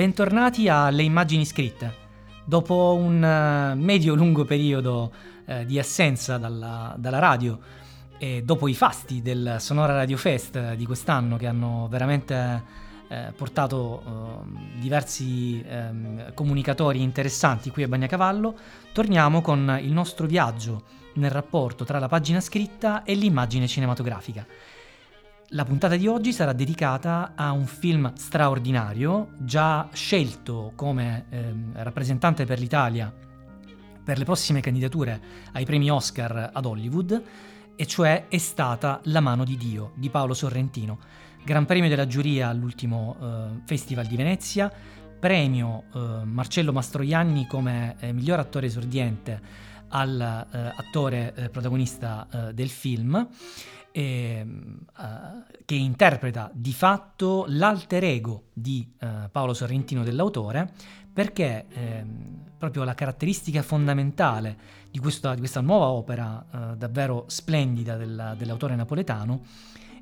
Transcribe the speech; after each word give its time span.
bentornati 0.00 0.66
alle 0.66 1.02
immagini 1.02 1.44
scritte. 1.44 1.94
Dopo 2.46 2.96
un 2.98 3.22
eh, 3.22 3.74
medio-lungo 3.74 4.46
periodo 4.46 5.12
eh, 5.44 5.66
di 5.66 5.78
assenza 5.78 6.38
dalla, 6.38 6.94
dalla, 6.96 7.18
radio 7.18 7.58
e 8.16 8.42
dopo 8.42 8.66
i 8.66 8.72
fasti 8.72 9.20
del 9.20 9.56
Sonora 9.58 9.92
Radio 9.92 10.16
Fest 10.16 10.72
di 10.72 10.86
quest'anno 10.86 11.36
che 11.36 11.46
hanno 11.46 11.86
veramente 11.90 12.62
eh, 13.08 13.32
portato 13.36 14.02
eh, 14.02 14.80
diversi 14.80 15.62
ehm, 15.68 16.32
comunicatori 16.32 17.02
interessanti 17.02 17.68
qui 17.70 17.82
a 17.82 17.88
Bagnacavallo, 17.88 18.56
torniamo 18.94 19.42
con 19.42 19.78
il 19.82 19.92
nostro 19.92 20.26
viaggio 20.26 20.82
nel 21.16 21.30
rapporto 21.30 21.84
tra 21.84 21.98
la 21.98 22.08
pagina 22.08 22.40
scritta 22.40 23.02
e 23.02 23.12
l'immagine 23.12 23.68
cinematografica. 23.68 24.46
La 25.52 25.64
puntata 25.64 25.96
di 25.96 26.06
oggi 26.06 26.32
sarà 26.32 26.52
dedicata 26.52 27.32
a 27.34 27.50
un 27.50 27.66
film 27.66 28.12
straordinario, 28.14 29.32
già 29.38 29.88
scelto 29.92 30.70
come 30.76 31.26
eh, 31.28 31.52
rappresentante 31.72 32.44
per 32.44 32.60
l'Italia 32.60 33.12
per 34.04 34.16
le 34.16 34.24
prossime 34.24 34.60
candidature 34.60 35.20
ai 35.52 35.64
premi 35.64 35.90
Oscar 35.90 36.50
ad 36.52 36.64
Hollywood, 36.64 37.20
e 37.74 37.86
cioè 37.86 38.26
È 38.28 38.38
stata 38.38 39.00
La 39.04 39.18
mano 39.18 39.42
di 39.42 39.56
Dio 39.56 39.90
di 39.96 40.08
Paolo 40.08 40.34
Sorrentino. 40.34 41.00
Gran 41.44 41.66
premio 41.66 41.88
della 41.88 42.06
giuria 42.06 42.46
all'ultimo 42.46 43.16
eh, 43.20 43.60
Festival 43.64 44.06
di 44.06 44.14
Venezia, 44.14 44.72
premio 45.18 45.86
eh, 45.92 46.24
Marcello 46.26 46.72
Mastroianni 46.72 47.48
come 47.48 47.96
eh, 47.98 48.12
miglior 48.12 48.38
attore 48.38 48.66
esordiente 48.66 49.40
all'attore 49.88 51.34
eh, 51.34 51.48
protagonista 51.48 52.28
eh, 52.30 52.54
del 52.54 52.68
film 52.68 53.28
eh, 53.92 54.44
uh, 54.46 55.44
che 55.64 55.74
interpreta 55.74 56.50
di 56.52 56.72
fatto 56.72 57.44
l'alter 57.48 58.04
ego 58.04 58.44
di 58.52 58.86
uh, 59.00 59.30
Paolo 59.30 59.54
Sorrentino 59.54 60.02
dell'autore, 60.02 60.72
perché 61.12 61.66
eh, 61.68 62.04
proprio 62.56 62.84
la 62.84 62.94
caratteristica 62.94 63.62
fondamentale 63.62 64.56
di 64.90 64.98
questa, 64.98 65.34
di 65.34 65.40
questa 65.40 65.60
nuova 65.60 65.88
opera 65.88 66.46
uh, 66.50 66.76
davvero 66.76 67.24
splendida 67.26 67.96
della, 67.96 68.34
dell'autore 68.34 68.76
napoletano 68.76 69.42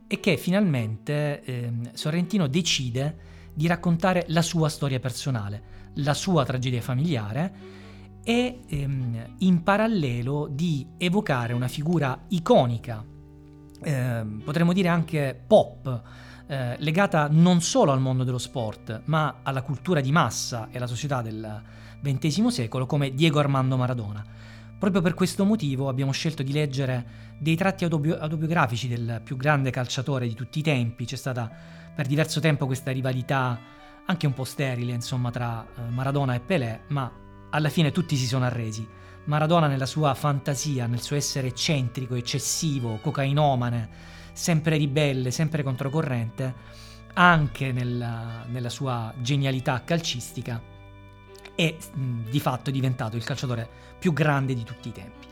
è 0.06 0.20
che 0.20 0.38
finalmente 0.38 1.42
ehm, 1.44 1.92
Sorrentino 1.92 2.46
decide 2.46 3.16
di 3.52 3.66
raccontare 3.66 4.24
la 4.28 4.40
sua 4.40 4.70
storia 4.70 4.98
personale, 5.00 5.90
la 5.96 6.14
sua 6.14 6.44
tragedia 6.44 6.80
familiare 6.80 7.76
e 8.24 8.60
ehm, 8.66 9.34
in 9.38 9.62
parallelo 9.62 10.48
di 10.50 10.86
evocare 10.96 11.52
una 11.52 11.68
figura 11.68 12.24
iconica 12.28 13.04
eh, 13.82 14.24
potremmo 14.44 14.72
dire 14.72 14.88
anche 14.88 15.38
pop, 15.46 16.02
eh, 16.46 16.76
legata 16.78 17.28
non 17.30 17.60
solo 17.60 17.92
al 17.92 18.00
mondo 18.00 18.24
dello 18.24 18.38
sport, 18.38 19.02
ma 19.04 19.40
alla 19.42 19.62
cultura 19.62 20.00
di 20.00 20.12
massa 20.12 20.68
e 20.70 20.76
alla 20.76 20.86
società 20.86 21.22
del 21.22 21.62
XX 22.02 22.46
secolo, 22.46 22.86
come 22.86 23.12
Diego 23.12 23.38
Armando 23.38 23.76
Maradona. 23.76 24.24
Proprio 24.78 25.02
per 25.02 25.14
questo 25.14 25.44
motivo 25.44 25.88
abbiamo 25.88 26.12
scelto 26.12 26.42
di 26.42 26.52
leggere 26.52 27.26
dei 27.38 27.56
tratti 27.56 27.84
autobio- 27.84 28.18
autobiografici 28.18 28.86
del 28.86 29.20
più 29.24 29.36
grande 29.36 29.70
calciatore 29.70 30.28
di 30.28 30.34
tutti 30.34 30.60
i 30.60 30.62
tempi. 30.62 31.04
C'è 31.04 31.16
stata 31.16 31.50
per 31.94 32.06
diverso 32.06 32.38
tempo 32.38 32.66
questa 32.66 32.92
rivalità 32.92 33.58
anche 34.06 34.26
un 34.26 34.32
po' 34.32 34.44
sterile, 34.44 34.92
insomma, 34.92 35.30
tra 35.30 35.66
eh, 35.66 35.90
Maradona 35.90 36.34
e 36.34 36.40
Pelé, 36.40 36.82
ma 36.88 37.10
alla 37.50 37.68
fine 37.68 37.90
tutti 37.90 38.16
si 38.16 38.26
sono 38.26 38.44
arresi. 38.44 38.86
Maradona 39.28 39.66
nella 39.66 39.84
sua 39.84 40.14
fantasia, 40.14 40.86
nel 40.86 41.02
suo 41.02 41.14
essere 41.14 41.48
eccentrico, 41.48 42.14
eccessivo, 42.14 42.98
cocainomane, 42.98 43.88
sempre 44.32 44.78
ribelle, 44.78 45.30
sempre 45.30 45.62
controcorrente, 45.62 46.54
anche 47.12 47.70
nella, 47.72 48.46
nella 48.48 48.70
sua 48.70 49.12
genialità 49.18 49.82
calcistica, 49.84 50.62
è 51.54 51.76
di 51.94 52.40
fatto 52.40 52.70
diventato 52.70 53.16
il 53.16 53.24
calciatore 53.24 53.68
più 53.98 54.14
grande 54.14 54.54
di 54.54 54.62
tutti 54.64 54.88
i 54.88 54.92
tempi. 54.92 55.26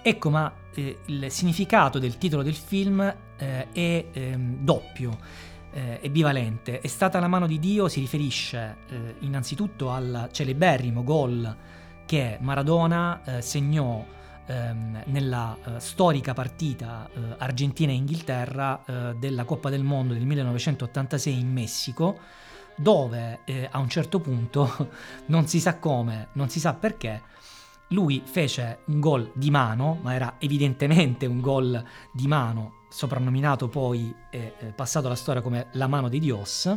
Ecco, 0.00 0.30
ma 0.30 0.52
eh, 0.72 0.98
il 1.06 1.28
significato 1.32 1.98
del 1.98 2.18
titolo 2.18 2.44
del 2.44 2.54
film 2.54 3.00
eh, 3.00 3.66
è 3.72 4.06
eh, 4.12 4.36
doppio, 4.38 5.48
è 5.72 6.08
bivalente. 6.08 6.80
È 6.80 6.88
stata 6.88 7.20
la 7.20 7.28
mano 7.28 7.46
di 7.46 7.60
Dio 7.60 7.86
si 7.86 8.00
riferisce 8.00 8.76
eh, 8.88 9.14
innanzitutto 9.20 9.90
al 9.90 10.28
celeberrimo 10.32 11.04
gol 11.04 11.56
che 12.10 12.38
Maradona 12.40 13.22
eh, 13.22 13.40
segnò 13.40 14.04
ehm, 14.44 15.02
nella 15.04 15.56
eh, 15.64 15.78
storica 15.78 16.32
partita 16.32 17.08
eh, 17.08 17.36
Argentina 17.38 17.92
e 17.92 17.94
Inghilterra 17.94 18.84
eh, 18.84 19.14
della 19.14 19.44
Coppa 19.44 19.70
del 19.70 19.84
Mondo 19.84 20.14
del 20.14 20.26
1986 20.26 21.38
in 21.38 21.52
Messico, 21.52 22.18
dove 22.74 23.42
eh, 23.44 23.68
a 23.70 23.78
un 23.78 23.88
certo 23.88 24.18
punto, 24.18 24.88
non 25.26 25.46
si 25.46 25.60
sa 25.60 25.78
come, 25.78 26.30
non 26.32 26.48
si 26.48 26.58
sa 26.58 26.74
perché, 26.74 27.22
lui 27.90 28.20
fece 28.24 28.80
un 28.86 28.98
gol 28.98 29.30
di 29.32 29.52
mano, 29.52 30.00
ma 30.02 30.12
era 30.12 30.34
evidentemente 30.40 31.26
un 31.26 31.40
gol 31.40 31.80
di 32.12 32.26
mano, 32.26 32.86
soprannominato 32.88 33.68
poi 33.68 34.12
e 34.30 34.54
eh, 34.58 34.66
passato 34.72 35.06
alla 35.06 35.14
storia 35.14 35.42
come 35.42 35.68
la 35.74 35.86
mano 35.86 36.08
di 36.08 36.18
Dios, 36.18 36.76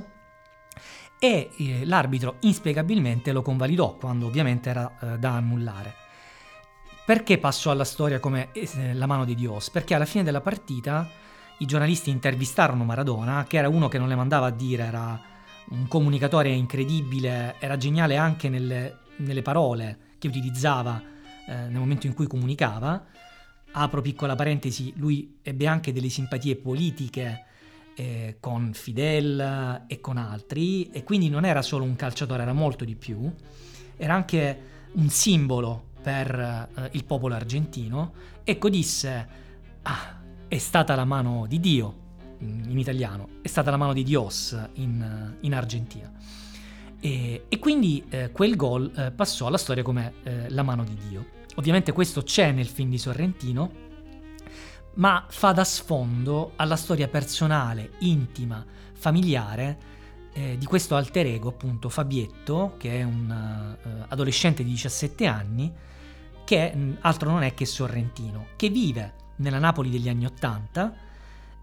e 1.23 1.51
eh, 1.55 1.85
l'arbitro 1.85 2.35
inspiegabilmente 2.41 3.31
lo 3.31 3.41
convalidò 3.41 3.95
quando 3.95 4.25
ovviamente 4.25 4.69
era 4.69 4.91
eh, 4.99 5.19
da 5.19 5.31
annullare. 5.31 5.95
Perché 7.05 7.37
passò 7.37 7.71
alla 7.71 7.85
storia 7.85 8.19
come 8.19 8.51
eh, 8.51 8.93
la 8.93 9.05
mano 9.05 9.23
di 9.23 9.33
Dios? 9.33 9.69
Perché 9.69 9.95
alla 9.95 10.03
fine 10.03 10.25
della 10.25 10.41
partita 10.41 11.09
i 11.59 11.65
giornalisti 11.65 12.09
intervistarono 12.09 12.83
Maradona, 12.83 13.45
che 13.47 13.55
era 13.55 13.69
uno 13.69 13.87
che 13.87 13.97
non 13.97 14.09
le 14.09 14.15
mandava 14.15 14.47
a 14.47 14.51
dire, 14.51 14.83
era 14.83 15.17
un 15.69 15.87
comunicatore 15.87 16.49
incredibile, 16.49 17.55
era 17.57 17.77
geniale 17.77 18.17
anche 18.17 18.49
nelle, 18.49 18.97
nelle 19.17 19.41
parole 19.41 19.97
che 20.19 20.27
utilizzava 20.27 21.01
nel 21.45 21.71
momento 21.71 22.05
in 22.05 22.13
cui 22.13 22.27
comunicava. 22.27 23.01
Apro 23.71 24.01
piccola 24.01 24.35
parentesi, 24.35 24.91
lui 24.97 25.39
ebbe 25.41 25.67
anche 25.67 25.93
delle 25.93 26.09
simpatie 26.09 26.57
politiche 26.57 27.45
eh, 27.95 28.37
con 28.39 28.71
Fidel 28.73 29.83
e 29.87 29.99
con 29.99 30.17
altri 30.17 30.89
e 30.91 31.03
quindi 31.03 31.29
non 31.29 31.45
era 31.45 31.61
solo 31.61 31.83
un 31.83 31.95
calciatore, 31.95 32.41
era 32.41 32.53
molto 32.53 32.85
di 32.85 32.95
più, 32.95 33.31
era 33.97 34.13
anche 34.13 34.59
un 34.93 35.09
simbolo 35.09 35.91
per 36.01 36.69
eh, 36.75 36.89
il 36.93 37.05
popolo 37.05 37.35
argentino. 37.35 38.13
Ecco 38.43 38.69
disse, 38.69 39.27
ah, 39.83 40.21
è 40.47 40.57
stata 40.57 40.95
la 40.95 41.05
mano 41.05 41.45
di 41.47 41.59
Dio 41.59 42.01
in 42.39 42.77
italiano, 42.77 43.39
è 43.41 43.47
stata 43.47 43.71
la 43.71 43.77
mano 43.77 43.93
di 43.93 44.03
Dios 44.03 44.57
in, 44.73 45.35
in 45.41 45.53
Argentina. 45.53 46.11
E, 46.99 47.45
e 47.47 47.59
quindi 47.59 48.03
eh, 48.09 48.31
quel 48.31 48.55
gol 48.55 48.91
eh, 48.95 49.11
passò 49.11 49.47
alla 49.47 49.57
storia 49.57 49.83
come 49.83 50.13
eh, 50.23 50.49
la 50.49 50.63
mano 50.63 50.83
di 50.83 50.97
Dio. 51.07 51.25
Ovviamente 51.55 51.91
questo 51.91 52.23
c'è 52.23 52.51
nel 52.51 52.67
film 52.67 52.89
di 52.89 52.97
Sorrentino, 52.97 53.71
ma 54.95 55.25
fa 55.27 55.51
da 55.51 55.63
sfondo 55.63 56.53
alla 56.55 56.75
storia 56.75 57.07
personale, 57.07 57.93
intima, 57.99 58.63
familiare 58.93 59.91
eh, 60.33 60.57
di 60.57 60.65
questo 60.65 60.95
alter 60.95 61.27
ego, 61.27 61.49
appunto 61.49 61.89
Fabietto, 61.89 62.75
che 62.77 62.99
è 62.99 63.03
un 63.03 63.77
uh, 63.83 64.05
adolescente 64.07 64.63
di 64.63 64.71
17 64.71 65.25
anni, 65.25 65.71
che 66.43 66.75
mh, 66.75 66.97
altro 67.01 67.29
non 67.29 67.43
è 67.43 67.53
che 67.53 67.65
Sorrentino, 67.65 68.47
che 68.55 68.69
vive 68.69 69.13
nella 69.37 69.59
Napoli 69.59 69.89
degli 69.89 70.09
anni 70.09 70.25
80, 70.25 70.95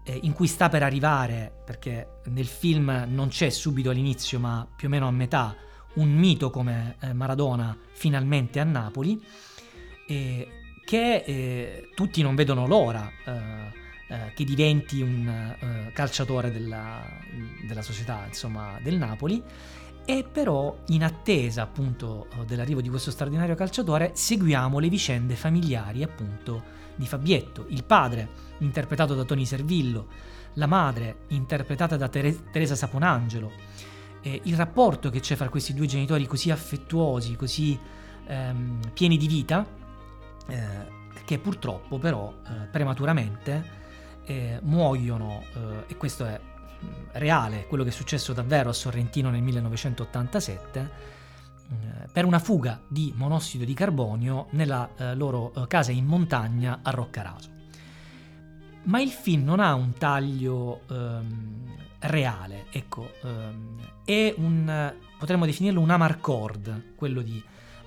eh, 0.03 0.19
in 0.23 0.33
cui 0.33 0.47
sta 0.47 0.69
per 0.69 0.83
arrivare, 0.83 1.61
perché 1.65 2.21
nel 2.25 2.47
film 2.47 3.05
non 3.09 3.27
c'è 3.27 3.49
subito 3.49 3.89
all'inizio, 3.89 4.39
ma 4.39 4.67
più 4.73 4.87
o 4.87 4.91
meno 4.91 5.07
a 5.07 5.11
metà, 5.11 5.55
un 5.95 6.09
mito 6.09 6.49
come 6.49 6.95
eh, 7.01 7.13
Maradona 7.13 7.77
finalmente 7.91 8.59
a 8.59 8.63
Napoli. 8.63 9.21
E 10.07 10.60
che 10.83 11.23
eh, 11.25 11.89
tutti 11.95 12.21
non 12.21 12.35
vedono 12.35 12.67
l'ora 12.67 13.11
eh, 13.25 13.79
eh, 14.11 14.33
che 14.33 14.43
diventi 14.43 15.01
un 15.01 15.27
eh, 15.27 15.91
calciatore 15.93 16.51
della, 16.51 17.01
della, 17.65 17.81
società, 17.81 18.25
insomma, 18.27 18.77
del 18.81 18.97
Napoli. 18.97 19.41
E 20.03 20.25
però, 20.29 20.79
in 20.87 21.03
attesa 21.03 21.61
appunto 21.61 22.27
dell'arrivo 22.45 22.81
di 22.81 22.89
questo 22.89 23.11
straordinario 23.11 23.55
calciatore, 23.55 24.11
seguiamo 24.13 24.79
le 24.79 24.89
vicende 24.89 25.35
familiari 25.35 26.03
appunto 26.03 26.79
di 26.95 27.05
Fabietto, 27.05 27.65
il 27.69 27.83
padre 27.83 28.27
interpretato 28.57 29.15
da 29.15 29.23
Tony 29.23 29.45
Servillo, 29.45 30.07
la 30.55 30.67
madre 30.67 31.19
interpretata 31.29 31.95
da 31.95 32.09
Tere- 32.09 32.51
Teresa 32.51 32.75
Saponangelo, 32.75 33.51
eh, 34.21 34.41
il 34.43 34.55
rapporto 34.57 35.09
che 35.09 35.19
c'è 35.19 35.35
fra 35.35 35.49
questi 35.49 35.73
due 35.73 35.85
genitori 35.85 36.27
così 36.27 36.51
affettuosi, 36.51 37.35
così 37.35 37.79
ehm, 38.27 38.91
pieni 38.93 39.17
di 39.17 39.27
vita, 39.27 39.65
eh, 40.47 40.99
che 41.25 41.39
purtroppo 41.39 41.97
però 41.97 42.33
eh, 42.45 42.67
prematuramente 42.67 43.79
eh, 44.25 44.59
muoiono, 44.63 45.43
eh, 45.53 45.83
e 45.87 45.97
questo 45.97 46.25
è 46.25 46.39
mm, 46.39 46.89
reale, 47.13 47.65
quello 47.67 47.83
che 47.83 47.89
è 47.89 47.93
successo 47.93 48.33
davvero 48.33 48.69
a 48.69 48.73
Sorrentino 48.73 49.29
nel 49.29 49.41
1987, 49.41 50.79
eh, 51.69 52.07
per 52.11 52.25
una 52.25 52.39
fuga 52.39 52.81
di 52.87 53.13
monossido 53.15 53.65
di 53.65 53.73
carbonio 53.73 54.47
nella 54.51 54.89
eh, 54.97 55.15
loro 55.15 55.51
casa 55.67 55.91
in 55.91 56.05
montagna 56.05 56.79
a 56.81 56.91
Roccaraso. 56.91 57.49
Ma 58.83 58.99
il 58.99 59.09
film 59.09 59.43
non 59.43 59.59
ha 59.59 59.75
un 59.75 59.93
taglio 59.93 60.81
ehm, 60.89 61.75
reale, 61.99 62.65
ecco, 62.71 63.11
ehm, 63.21 63.79
è 64.03 64.33
un, 64.37 64.93
potremmo 65.19 65.45
definirlo 65.45 65.79
un 65.79 65.91
amarcord, 65.91 66.95
quello 66.95 67.21
di 67.21 67.41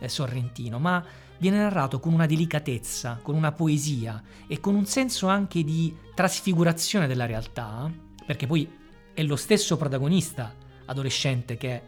Sorrentino, 0.07 0.79
ma 0.79 1.05
viene 1.39 1.59
narrato 1.59 2.01
con 2.01 2.13
una 2.13 2.27
delicatezza, 2.27 3.19
con 3.23 3.35
una 3.35 3.53
poesia 3.53 4.23
e 4.47 4.61
con 4.61 4.75
un 4.75 4.87
senso 4.87 5.27
anche 5.29 5.63
di 5.65 5.95
trasfigurazione 6.15 7.07
della 7.07 7.27
realtà, 7.27 7.91
perché 8.27 8.47
poi 8.47 8.69
è 9.13 9.23
lo 9.23 9.37
stesso 9.37 9.77
protagonista 9.77 10.55
adolescente 10.87 11.57
che 11.57 11.83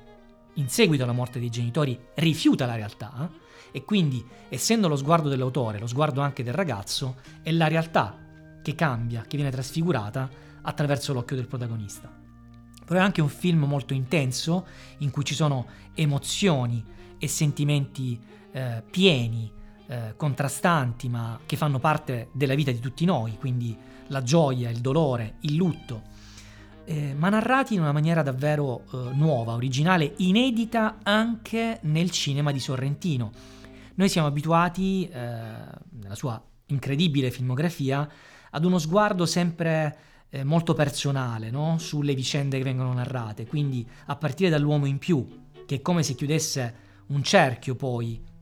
in 0.54 0.68
seguito 0.68 1.04
alla 1.04 1.12
morte 1.12 1.38
dei 1.38 1.50
genitori 1.50 1.98
rifiuta 2.14 2.66
la 2.66 2.76
realtà 2.76 3.30
e 3.70 3.84
quindi 3.84 4.24
essendo 4.48 4.88
lo 4.88 4.96
sguardo 4.96 5.28
dell'autore, 5.28 5.78
lo 5.78 5.86
sguardo 5.86 6.20
anche 6.20 6.42
del 6.42 6.54
ragazzo, 6.54 7.16
è 7.42 7.50
la 7.52 7.68
realtà 7.68 8.16
che 8.62 8.74
cambia, 8.74 9.22
che 9.22 9.36
viene 9.36 9.50
trasfigurata 9.50 10.28
attraverso 10.62 11.12
l'occhio 11.12 11.36
del 11.36 11.46
protagonista. 11.46 12.10
Però 12.84 12.98
è 12.98 13.02
anche 13.02 13.20
un 13.20 13.28
film 13.28 13.64
molto 13.64 13.92
intenso 13.92 14.66
in 14.98 15.10
cui 15.10 15.24
ci 15.24 15.34
sono 15.34 15.66
emozioni 15.94 16.84
e 17.18 17.28
sentimenti 17.28 18.18
eh, 18.56 18.82
pieni, 18.90 19.52
eh, 19.86 20.14
contrastanti, 20.16 21.10
ma 21.10 21.38
che 21.44 21.56
fanno 21.56 21.78
parte 21.78 22.30
della 22.32 22.54
vita 22.54 22.70
di 22.70 22.80
tutti 22.80 23.04
noi, 23.04 23.36
quindi 23.36 23.76
la 24.06 24.22
gioia, 24.22 24.70
il 24.70 24.78
dolore, 24.78 25.34
il 25.40 25.56
lutto, 25.56 26.02
eh, 26.86 27.12
ma 27.14 27.28
narrati 27.28 27.74
in 27.74 27.80
una 27.80 27.92
maniera 27.92 28.22
davvero 28.22 28.84
eh, 28.92 29.10
nuova, 29.12 29.52
originale, 29.52 30.14
inedita 30.18 31.00
anche 31.02 31.80
nel 31.82 32.10
cinema 32.10 32.50
di 32.50 32.58
Sorrentino. 32.58 33.30
Noi 33.96 34.08
siamo 34.08 34.28
abituati, 34.28 35.06
eh, 35.06 35.12
nella 35.12 36.14
sua 36.14 36.42
incredibile 36.68 37.30
filmografia, 37.30 38.08
ad 38.50 38.64
uno 38.64 38.78
sguardo 38.78 39.26
sempre 39.26 39.98
eh, 40.30 40.44
molto 40.44 40.72
personale 40.72 41.50
no? 41.50 41.76
sulle 41.78 42.14
vicende 42.14 42.56
che 42.56 42.64
vengono 42.64 42.94
narrate, 42.94 43.46
quindi 43.46 43.86
a 44.06 44.16
partire 44.16 44.48
dall'uomo 44.48 44.86
in 44.86 44.96
più, 44.96 45.44
che 45.66 45.76
è 45.76 45.82
come 45.82 46.02
se 46.02 46.14
chiudesse 46.14 46.84
un 47.08 47.22
cerchio 47.22 47.74
poi 47.74 48.34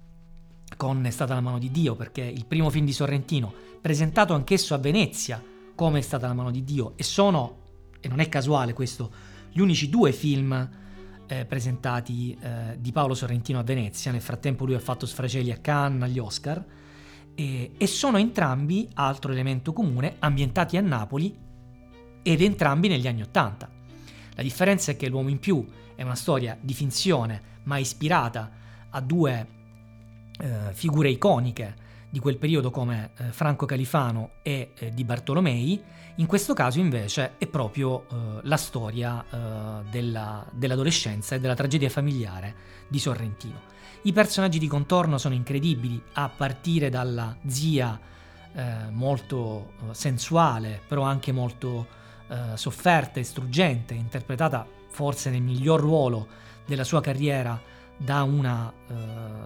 con 0.76 1.04
È 1.04 1.10
stata 1.10 1.34
la 1.34 1.40
mano 1.40 1.58
di 1.58 1.70
Dio, 1.70 1.94
perché 1.94 2.22
il 2.22 2.46
primo 2.46 2.70
film 2.70 2.84
di 2.84 2.92
Sorrentino, 2.92 3.52
presentato 3.80 4.34
anch'esso 4.34 4.74
a 4.74 4.78
Venezia 4.78 5.42
come 5.74 5.98
È 5.98 6.02
stata 6.02 6.26
la 6.26 6.34
mano 6.34 6.50
di 6.50 6.64
Dio, 6.64 6.92
e 6.96 7.02
sono, 7.02 7.58
e 8.00 8.08
non 8.08 8.20
è 8.20 8.28
casuale 8.28 8.72
questo, 8.72 9.12
gli 9.50 9.60
unici 9.60 9.88
due 9.88 10.12
film 10.12 10.70
eh, 11.26 11.44
presentati 11.44 12.36
eh, 12.40 12.78
di 12.78 12.92
Paolo 12.92 13.14
Sorrentino 13.14 13.58
a 13.58 13.62
Venezia, 13.62 14.12
nel 14.12 14.20
frattempo 14.20 14.64
lui 14.64 14.74
ha 14.74 14.80
fatto 14.80 15.06
Sfrageli 15.06 15.50
a 15.50 15.58
Cannes, 15.58 16.02
agli 16.02 16.18
Oscar, 16.18 16.64
e, 17.34 17.72
e 17.76 17.86
sono 17.86 18.18
entrambi, 18.18 18.88
altro 18.94 19.32
elemento 19.32 19.72
comune, 19.72 20.16
ambientati 20.18 20.76
a 20.76 20.80
Napoli 20.80 21.36
ed 22.22 22.40
entrambi 22.40 22.88
negli 22.88 23.06
anni 23.06 23.22
Ottanta. 23.22 23.70
La 24.34 24.42
differenza 24.42 24.92
è 24.92 24.96
che 24.96 25.08
L'uomo 25.08 25.28
in 25.28 25.38
più 25.38 25.64
è 25.94 26.02
una 26.02 26.14
storia 26.14 26.56
di 26.60 26.74
finzione, 26.74 27.52
ma 27.64 27.78
ispirata 27.78 28.50
a 28.90 29.00
due 29.00 29.46
eh, 30.40 30.72
figure 30.72 31.08
iconiche 31.10 31.82
di 32.14 32.20
quel 32.20 32.38
periodo 32.38 32.70
come 32.70 33.10
eh, 33.16 33.32
Franco 33.32 33.66
Califano 33.66 34.34
e 34.42 34.70
eh, 34.78 34.90
Di 34.90 35.02
Bartolomei, 35.02 35.82
in 36.16 36.26
questo 36.26 36.54
caso 36.54 36.78
invece 36.78 37.32
è 37.38 37.48
proprio 37.48 38.06
eh, 38.06 38.40
la 38.42 38.56
storia 38.56 39.24
eh, 39.28 39.90
della, 39.90 40.46
dell'adolescenza 40.52 41.34
e 41.34 41.40
della 41.40 41.54
tragedia 41.54 41.88
familiare 41.88 42.54
di 42.86 43.00
Sorrentino. 43.00 43.62
I 44.02 44.12
personaggi 44.12 44.60
di 44.60 44.68
contorno 44.68 45.18
sono 45.18 45.34
incredibili, 45.34 46.00
a 46.12 46.28
partire 46.28 46.88
dalla 46.88 47.36
zia 47.46 47.98
eh, 48.54 48.90
molto 48.90 49.72
sensuale, 49.90 50.80
però 50.86 51.02
anche 51.02 51.32
molto 51.32 52.02
sofferta 52.54 53.20
e 53.20 53.22
struggente, 53.22 53.92
interpretata 53.92 54.66
forse 54.88 55.30
nel 55.30 55.42
miglior 55.42 55.78
ruolo 55.78 56.26
della 56.66 56.82
sua 56.82 57.02
carriera 57.02 57.60
da 57.96 58.22
una 58.22 58.72
uh, 58.72 58.94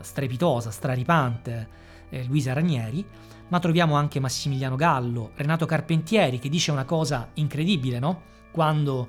strepitosa, 0.00 0.70
straripante 0.70 1.68
eh, 2.08 2.24
Luisa 2.24 2.52
Ranieri, 2.52 3.04
ma 3.48 3.58
troviamo 3.58 3.94
anche 3.94 4.20
Massimiliano 4.20 4.76
Gallo, 4.76 5.32
Renato 5.34 5.66
Carpentieri 5.66 6.38
che 6.38 6.48
dice 6.48 6.70
una 6.70 6.84
cosa 6.84 7.30
incredibile, 7.34 7.98
no? 7.98 8.22
Quando 8.50 9.08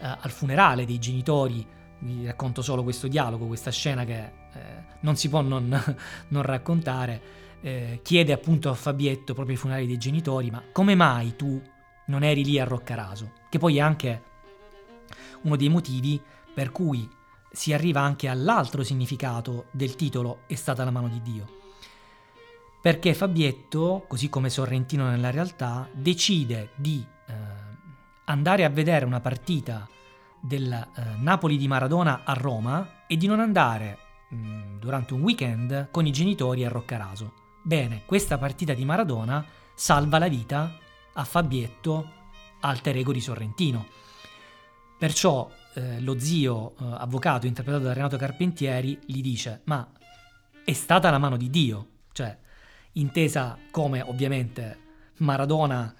uh, 0.00 0.06
al 0.20 0.30
funerale 0.30 0.84
dei 0.84 0.98
genitori, 0.98 1.66
vi 2.00 2.26
racconto 2.26 2.62
solo 2.62 2.82
questo 2.82 3.08
dialogo, 3.08 3.46
questa 3.46 3.70
scena 3.70 4.04
che 4.04 4.18
eh, 4.52 4.84
non 5.00 5.16
si 5.16 5.28
può 5.28 5.40
non, 5.40 5.68
non 6.28 6.42
raccontare, 6.42 7.22
eh, 7.60 8.00
chiede 8.02 8.32
appunto 8.32 8.70
a 8.70 8.74
Fabietto, 8.74 9.34
proprio 9.34 9.54
ai 9.54 9.60
funerali 9.60 9.86
dei 9.86 9.98
genitori, 9.98 10.50
ma 10.50 10.62
come 10.72 10.94
mai 10.94 11.36
tu 11.36 11.60
non 12.06 12.22
eri 12.22 12.44
lì 12.44 12.58
a 12.58 12.64
Roccaraso? 12.64 13.32
Che 13.48 13.58
poi 13.58 13.76
è 13.76 13.80
anche 13.80 14.22
uno 15.42 15.56
dei 15.56 15.68
motivi 15.68 16.20
per 16.54 16.72
cui 16.72 17.08
si 17.50 17.72
arriva 17.72 18.00
anche 18.00 18.28
all'altro 18.28 18.82
significato 18.82 19.66
del 19.70 19.96
titolo 19.96 20.40
È 20.46 20.54
stata 20.54 20.84
la 20.84 20.90
mano 20.90 21.08
di 21.08 21.20
Dio. 21.22 21.58
Perché 22.80 23.12
Fabietto, 23.12 24.04
così 24.08 24.28
come 24.28 24.48
Sorrentino 24.48 25.08
nella 25.08 25.30
realtà, 25.30 25.88
decide 25.92 26.70
di 26.76 27.04
eh, 27.26 27.32
andare 28.24 28.64
a 28.64 28.70
vedere 28.70 29.04
una 29.04 29.20
partita 29.20 29.86
del 30.40 30.72
eh, 30.72 31.02
Napoli 31.18 31.58
di 31.58 31.68
Maradona 31.68 32.22
a 32.24 32.32
Roma 32.32 33.04
e 33.06 33.16
di 33.16 33.26
non 33.26 33.40
andare 33.40 33.98
mh, 34.28 34.36
mm, 34.36 34.78
durante 34.78 35.12
un 35.12 35.22
weekend 35.22 35.88
con 35.90 36.06
i 36.06 36.12
genitori 36.12 36.64
a 36.64 36.70
Roccaraso. 36.70 37.34
Bene, 37.62 38.04
questa 38.06 38.38
partita 38.38 38.72
di 38.72 38.86
Maradona 38.86 39.44
salva 39.74 40.18
la 40.18 40.28
vita 40.28 40.78
a 41.12 41.24
Fabietto, 41.24 42.10
alter 42.60 42.96
ego 42.96 43.12
di 43.12 43.20
Sorrentino. 43.20 43.86
Perciò 44.96 45.50
eh, 45.74 46.00
lo 46.00 46.18
zio 46.18 46.74
eh, 46.78 46.84
avvocato 46.98 47.46
interpretato 47.46 47.84
da 47.84 47.92
Renato 47.92 48.16
Carpentieri 48.16 48.98
gli 49.06 49.20
dice 49.20 49.60
ma 49.64 49.86
è 50.64 50.72
stata 50.72 51.10
la 51.10 51.18
mano 51.18 51.36
di 51.36 51.50
Dio, 51.50 51.86
cioè 52.12 52.36
intesa 52.92 53.56
come 53.70 54.02
ovviamente 54.02 54.78
Maradona 55.18 55.92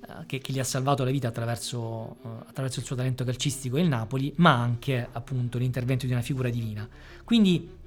eh, 0.00 0.26
che, 0.26 0.38
che, 0.38 0.52
gli 0.52 0.58
ha 0.58 0.64
salvato 0.64 1.04
la 1.04 1.10
vita 1.10 1.28
attraverso, 1.28 2.16
eh, 2.22 2.28
attraverso 2.48 2.80
il 2.80 2.86
suo 2.86 2.96
talento 2.96 3.24
calcistico 3.24 3.76
e 3.76 3.82
il 3.82 3.88
Napoli, 3.88 4.32
ma 4.36 4.52
anche 4.52 5.08
appunto 5.12 5.58
l'intervento 5.58 6.06
di 6.06 6.12
una 6.12 6.22
figura 6.22 6.48
divina. 6.48 6.88
Quindi 7.24 7.82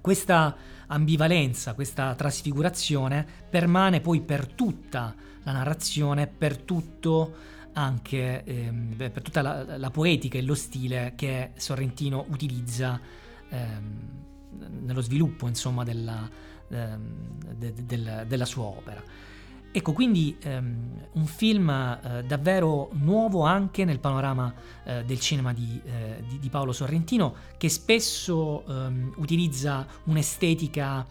questa 0.00 0.56
ambivalenza, 0.86 1.74
questa 1.74 2.14
trasfigurazione 2.14 3.26
permane 3.48 4.00
poi 4.00 4.20
per 4.20 4.46
tutta 4.46 5.14
la 5.42 5.52
narrazione, 5.52 6.26
per 6.26 6.58
tutto 6.58 7.52
anche 7.74 8.42
ehm, 8.44 8.94
per 8.96 9.22
tutta 9.22 9.42
la, 9.42 9.76
la, 9.76 9.90
poetica 9.90 10.38
e 10.38 10.42
lo 10.42 10.54
stile 10.54 11.12
che 11.16 11.52
Sorrentino 11.56 12.24
utilizza 12.28 13.00
ehm, 13.48 14.22
nello 14.80 15.00
sviluppo 15.00 15.46
insomma, 15.46 15.84
della, 15.84 16.28
ehm, 16.68 17.54
de, 17.56 17.72
de, 17.72 17.84
de, 17.84 18.24
della, 18.26 18.44
sua 18.44 18.64
opera. 18.64 19.02
Ecco, 19.70 19.92
quindi 19.92 20.36
ehm, 20.40 21.08
un 21.12 21.26
film 21.26 21.68
eh, 21.68 22.24
davvero 22.24 22.90
nuovo 22.92 23.42
anche 23.42 23.84
nel 23.84 23.98
panorama 23.98 24.54
eh, 24.84 25.04
del 25.04 25.18
cinema 25.18 25.52
di, 25.52 25.80
eh, 25.84 26.22
di, 26.28 26.38
di, 26.38 26.48
Paolo 26.48 26.72
Sorrentino, 26.72 27.34
che 27.56 27.68
spesso 27.68 28.64
ehm, 28.66 29.14
utilizza 29.16 29.86
un'estetica 30.04 31.04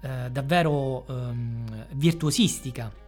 eh, 0.00 0.28
davvero 0.30 1.06
ehm, 1.06 1.86
virtuosistica 1.94 3.06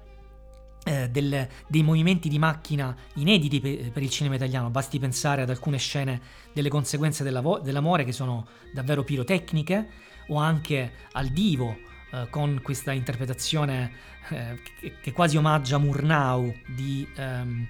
eh, 0.85 1.11
del, 1.11 1.49
dei 1.67 1.83
movimenti 1.83 2.29
di 2.29 2.39
macchina 2.39 2.97
inediti 3.15 3.61
per, 3.61 3.91
per, 3.93 4.03
il 4.03 4.11
cinema 4.11 4.35
italiano, 4.35 4.71
basti 4.71 4.99
pensare 4.99 5.43
ad 5.43 5.51
alcune 5.51 5.79
scene 5.79 6.21
delle 6.53 6.69
conseguenze 6.69 7.23
dell'amore 7.23 8.05
che 8.05 8.13
sono 8.13 8.47
davvero 8.73 9.05
pirotecniche 9.05 9.89
o 10.29 10.37
anche 10.37 10.93
al 11.13 11.29
divo 11.29 11.77
eh, 12.13 12.27
con 12.31 12.61
questa 12.63 12.93
interpretazione 12.93 13.93
eh, 14.31 14.61
che, 14.81 14.95
che, 15.01 15.13
quasi 15.13 15.37
omaggia 15.37 15.79
Murnau 15.79 16.53
di, 16.67 17.07
um, 17.17 17.67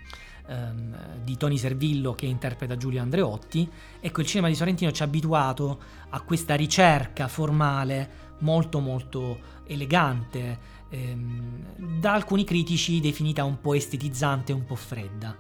um, 0.47 0.97
di, 1.23 1.37
Tony 1.37 1.59
Servillo 1.59 2.15
che 2.15 2.27
interpreta 2.27 2.77
Giulio 2.77 3.03
Andreotti. 3.03 3.69
Ecco, 4.01 4.21
il 4.21 4.27
cinema 4.27 4.49
di 4.49 4.55
Sorrentino 4.55 4.93
ci 4.93 5.03
ha 5.03 5.05
abituato 5.05 5.81
a 6.09 6.21
questa 6.23 6.55
ricerca 6.55 7.29
formale 7.29 8.29
molto 8.41 8.81
molto 8.81 9.39
elegante, 9.67 10.79
ehm, 10.91 11.99
da 11.99 12.13
alcuni 12.13 12.45
critici 12.45 13.01
definita 13.01 13.45
un 13.45 13.61
po' 13.61 13.75
estetizzante, 13.75 14.53
un 14.53 14.65
po' 14.65 14.75
fredda. 14.75 15.37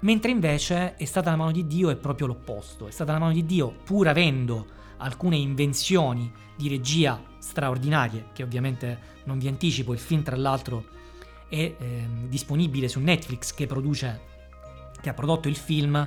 Mentre 0.00 0.30
invece 0.30 0.96
è 0.96 1.04
stata 1.04 1.30
la 1.30 1.36
mano 1.36 1.52
di 1.52 1.66
Dio 1.66 1.88
è 1.88 1.96
proprio 1.96 2.26
l'opposto, 2.26 2.86
è 2.86 2.90
stata 2.90 3.12
la 3.12 3.18
mano 3.18 3.32
di 3.32 3.46
Dio 3.46 3.74
pur 3.84 4.08
avendo 4.08 4.66
alcune 4.98 5.36
invenzioni 5.36 6.30
di 6.56 6.68
regia 6.68 7.22
straordinarie, 7.38 8.26
che 8.32 8.42
ovviamente 8.42 9.14
non 9.24 9.38
vi 9.38 9.48
anticipo, 9.48 9.92
il 9.92 9.98
film 9.98 10.22
tra 10.22 10.36
l'altro 10.36 10.84
è 11.48 11.74
eh, 11.78 12.08
disponibile 12.28 12.88
su 12.88 13.00
Netflix 13.00 13.54
che 13.54 13.66
produce, 13.66 14.20
che 15.00 15.08
ha 15.08 15.14
prodotto 15.14 15.48
il 15.48 15.56
film 15.56 16.06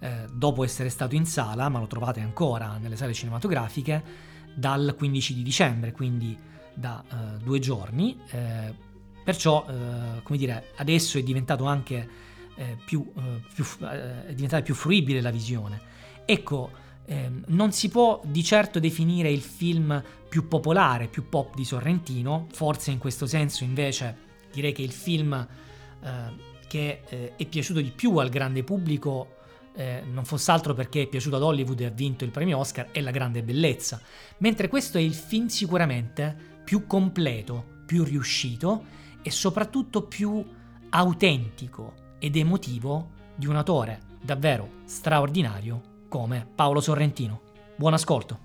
eh, 0.00 0.24
dopo 0.32 0.64
essere 0.64 0.88
stato 0.88 1.14
in 1.14 1.26
sala, 1.26 1.68
ma 1.68 1.78
lo 1.78 1.86
trovate 1.86 2.20
ancora 2.20 2.76
nelle 2.78 2.96
sale 2.96 3.12
cinematografiche, 3.12 4.26
dal 4.54 4.94
15 4.96 5.34
di 5.34 5.42
dicembre, 5.42 5.92
quindi 5.92 6.36
da 6.78 7.02
uh, 7.10 7.42
due 7.42 7.58
giorni, 7.58 8.18
eh, 8.30 8.74
perciò, 9.24 9.64
uh, 9.66 10.22
come 10.22 10.38
dire, 10.38 10.72
adesso 10.76 11.18
è 11.18 11.22
diventato 11.22 11.64
anche 11.64 12.26
eh, 12.58 12.76
più, 12.84 13.10
eh, 13.16 13.40
più, 13.54 13.64
eh, 13.86 14.34
diventare 14.34 14.62
più 14.62 14.74
fruibile 14.74 15.20
la 15.20 15.30
visione. 15.30 15.80
Ecco, 16.24 16.70
ehm, 17.06 17.44
non 17.48 17.72
si 17.72 17.88
può 17.88 18.20
di 18.24 18.42
certo 18.42 18.80
definire 18.80 19.30
il 19.30 19.40
film 19.40 20.02
più 20.28 20.48
popolare, 20.48 21.06
più 21.06 21.28
pop 21.28 21.54
di 21.54 21.64
Sorrentino, 21.64 22.48
forse 22.52 22.90
in 22.90 22.98
questo 22.98 23.26
senso 23.26 23.64
invece 23.64 24.26
direi 24.52 24.72
che 24.72 24.82
il 24.82 24.92
film 24.92 25.32
eh, 26.02 26.56
che 26.66 27.02
eh, 27.08 27.32
è 27.36 27.46
piaciuto 27.46 27.80
di 27.80 27.92
più 27.92 28.16
al 28.16 28.28
grande 28.28 28.62
pubblico 28.64 29.36
eh, 29.74 30.02
non 30.10 30.24
fosse 30.24 30.50
altro 30.50 30.74
perché 30.74 31.02
è 31.02 31.06
piaciuto 31.06 31.36
ad 31.36 31.42
Hollywood 31.42 31.80
e 31.80 31.86
ha 31.86 31.90
vinto 31.90 32.24
il 32.24 32.30
premio 32.30 32.58
Oscar, 32.58 32.90
è 32.90 33.00
La 33.00 33.12
grande 33.12 33.44
bellezza. 33.44 34.00
Mentre 34.38 34.66
questo 34.66 34.98
è 34.98 35.00
il 35.00 35.14
film 35.14 35.46
sicuramente 35.46 36.56
più 36.68 36.86
completo, 36.86 37.64
più 37.86 38.04
riuscito 38.04 38.84
e 39.22 39.30
soprattutto 39.30 40.02
più 40.02 40.44
autentico 40.90 41.94
ed 42.18 42.36
emotivo 42.36 43.12
di 43.34 43.46
un 43.46 43.56
autore 43.56 44.00
davvero 44.20 44.82
straordinario 44.84 46.04
come 46.10 46.46
Paolo 46.54 46.82
Sorrentino. 46.82 47.40
Buon 47.74 47.94
ascolto! 47.94 48.40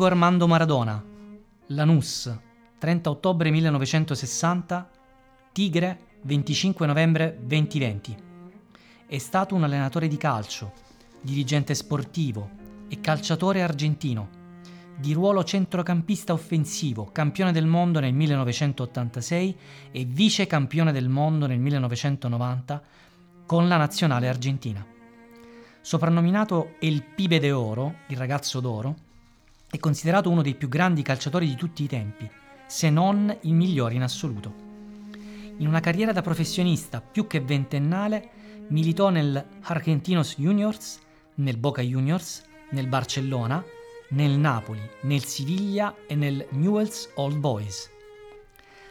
Diego 0.00 0.14
Armando 0.14 0.48
Maradona, 0.48 1.04
Lanús, 1.66 2.34
30 2.78 3.10
ottobre 3.10 3.50
1960, 3.50 4.88
Tigre, 5.52 5.98
25 6.22 6.86
novembre 6.86 7.38
2020. 7.38 8.16
È 9.06 9.18
stato 9.18 9.54
un 9.54 9.64
allenatore 9.64 10.08
di 10.08 10.16
calcio, 10.16 10.72
dirigente 11.20 11.74
sportivo 11.74 12.48
e 12.88 12.98
calciatore 13.02 13.62
argentino, 13.62 14.30
di 14.96 15.12
ruolo 15.12 15.44
centrocampista 15.44 16.32
offensivo, 16.32 17.10
campione 17.12 17.52
del 17.52 17.66
mondo 17.66 18.00
nel 18.00 18.14
1986 18.14 19.58
e 19.90 20.04
vice 20.06 20.46
campione 20.46 20.92
del 20.92 21.10
mondo 21.10 21.46
nel 21.46 21.58
1990 21.58 22.82
con 23.44 23.68
la 23.68 23.76
nazionale 23.76 24.30
argentina. 24.30 24.82
Soprannominato 25.82 26.76
El 26.80 27.04
Pibe 27.04 27.38
de 27.38 27.52
Oro, 27.52 27.96
il 28.06 28.16
ragazzo 28.16 28.60
d'oro, 28.60 29.08
è 29.70 29.78
considerato 29.78 30.30
uno 30.30 30.42
dei 30.42 30.56
più 30.56 30.68
grandi 30.68 31.02
calciatori 31.02 31.46
di 31.46 31.54
tutti 31.54 31.84
i 31.84 31.88
tempi, 31.88 32.28
se 32.66 32.90
non 32.90 33.34
il 33.42 33.54
migliore 33.54 33.94
in 33.94 34.02
assoluto. 34.02 34.68
In 35.58 35.66
una 35.68 35.80
carriera 35.80 36.12
da 36.12 36.22
professionista 36.22 37.00
più 37.00 37.28
che 37.28 37.40
ventennale, 37.40 38.30
militò 38.68 39.10
nel 39.10 39.46
Argentinos 39.62 40.34
Juniors, 40.38 40.98
nel 41.34 41.56
Boca 41.56 41.82
Juniors, 41.82 42.42
nel 42.70 42.88
Barcellona, 42.88 43.62
nel 44.10 44.32
Napoli, 44.32 44.80
nel 45.02 45.24
Siviglia 45.24 45.94
e 46.06 46.16
nel 46.16 46.46
Newell's 46.50 47.10
Old 47.14 47.36
Boys. 47.36 47.88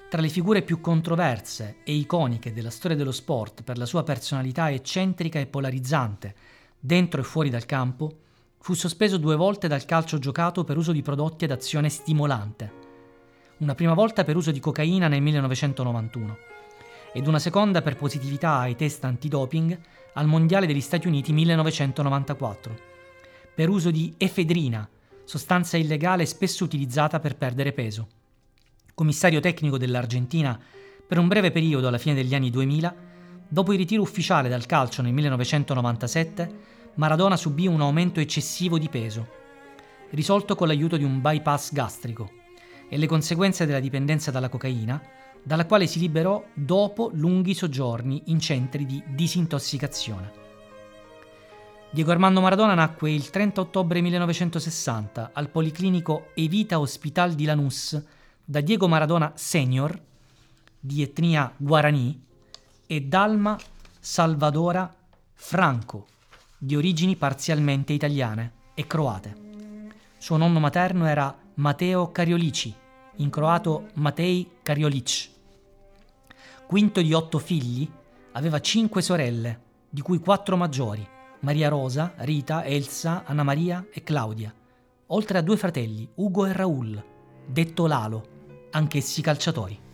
Tra 0.09 0.21
le 0.21 0.29
figure 0.29 0.62
più 0.62 0.79
controverse 0.79 1.77
e 1.83 1.93
iconiche 1.93 2.53
della 2.53 2.69
storia 2.69 2.95
dello 2.95 3.12
sport 3.12 3.63
per 3.63 3.77
la 3.77 3.86
sua 3.86 4.03
personalità 4.03 4.71
eccentrica 4.71 5.39
e 5.39 5.45
polarizzante, 5.45 6.36
dentro 6.79 7.19
e 7.19 7.25
fuori 7.25 7.50
dal 7.50 7.65
campo, 7.65 8.27
Fu 8.61 8.73
sospeso 8.73 9.17
due 9.17 9.37
volte 9.37 9.69
dal 9.69 9.85
calcio 9.85 10.19
giocato 10.19 10.65
per 10.65 10.77
uso 10.77 10.91
di 10.91 11.01
prodotti 11.01 11.45
ad 11.45 11.51
azione 11.51 11.87
stimolante. 11.89 12.71
Una 13.59 13.73
prima 13.73 13.93
volta 13.93 14.25
per 14.25 14.35
uso 14.35 14.51
di 14.51 14.59
cocaina 14.59 15.07
nel 15.07 15.21
1991 15.21 16.37
ed 17.13 17.25
una 17.25 17.39
seconda 17.39 17.81
per 17.81 17.95
positività 17.95 18.57
ai 18.57 18.75
test 18.75 19.03
antidoping 19.05 19.79
al 20.13 20.27
Mondiale 20.27 20.67
degli 20.67 20.81
Stati 20.81 21.07
Uniti 21.07 21.31
1994, 21.31 22.79
per 23.55 23.69
uso 23.69 23.91
di 23.91 24.13
efedrina, 24.17 24.87
sostanza 25.23 25.77
illegale 25.77 26.25
spesso 26.25 26.63
utilizzata 26.63 27.19
per 27.19 27.37
perdere 27.37 27.71
peso. 27.71 28.07
Commissario 28.93 29.39
tecnico 29.39 29.77
dell'Argentina 29.77 30.59
per 31.07 31.17
un 31.17 31.29
breve 31.29 31.51
periodo 31.51 31.87
alla 31.87 31.97
fine 31.97 32.13
degli 32.13 32.35
anni 32.35 32.49
2000, 32.49 32.95
dopo 33.47 33.71
il 33.71 33.79
ritiro 33.79 34.01
ufficiale 34.01 34.49
dal 34.49 34.65
calcio 34.65 35.01
nel 35.01 35.13
1997, 35.13 36.77
Maradona 36.96 37.38
subì 37.38 37.67
un 37.67 37.81
aumento 37.81 38.19
eccessivo 38.19 38.77
di 38.77 38.89
peso, 38.89 39.27
risolto 40.12 40.55
con 40.55 40.67
l'aiuto 40.67 40.98
di 40.98 41.03
un 41.03 41.22
bypass 41.22 41.72
gastrico, 41.72 42.31
e 42.89 42.98
le 42.98 43.08
conseguenze 43.08 43.65
della 43.65 43.79
dipendenza 43.79 44.31
dalla 44.31 44.50
cocaina, 44.50 45.01
dalla 45.41 45.65
quale 45.65 45.88
si 45.88 46.00
liberò 46.00 46.43
dopo 46.53 47.12
lunghi 47.13 47.53
soggiorni 47.53 48.24
in 48.25 48.39
centri 48.39 48.86
di 48.86 49.01
disintossicazione. 49.08 50.48
Diego 51.91 52.12
Armando 52.12 52.41
Maradona 52.41 52.75
nacque 52.75 53.12
il 53.12 53.29
30 53.29 53.62
ottobre 53.62 54.01
1960 54.01 55.31
al 55.34 55.50
Policlinico 55.50 56.27
Evita 56.36 56.79
Hospital 56.79 57.34
di 57.34 57.46
Lanús 57.46 58.00
da 58.43 58.62
Diego 58.62 58.88
Maradona 58.88 59.31
Senior, 59.36 60.00
di 60.79 61.01
etnia 61.01 61.51
guarani, 61.55 62.25
e 62.86 63.01
Dalma 63.01 63.58
Salvadora 64.00 64.93
Franco, 65.34 66.08
di 66.61 66.75
origini 66.75 67.15
parzialmente 67.15 67.93
italiane 67.93 68.51
e 68.73 68.85
croate. 68.85 69.47
Suo 70.17 70.35
nonno 70.35 70.59
materno 70.59 71.05
era 71.05 71.33
Mateo 71.55 72.11
Cariolici, 72.11 72.75
in 73.15 73.29
croato 73.29 73.87
Matei 73.93 74.57
Cariolic. 74.61 75.29
Quinto 76.67 77.01
di 77.01 77.13
otto 77.13 77.39
figli, 77.39 77.89
aveva 78.33 78.59
cinque 78.59 79.01
sorelle, 79.01 79.61
di 79.89 80.01
cui 80.01 80.19
quattro 80.19 80.57
maggiori, 80.57 81.07
Maria 81.39 81.69
Rosa, 81.69 82.13
Rita, 82.17 82.65
Elsa, 82.65 83.23
Anna 83.25 83.43
Maria 83.43 83.87
e 83.91 84.03
Claudia, 84.03 84.53
oltre 85.07 85.37
a 85.37 85.41
due 85.41 85.55
fratelli, 85.55 86.07
Ugo 86.15 86.45
e 86.45 86.51
Raul, 86.51 87.03
detto 87.45 87.87
Lalo, 87.87 88.67
anch'essi 88.71 89.21
calciatori. 89.21 89.87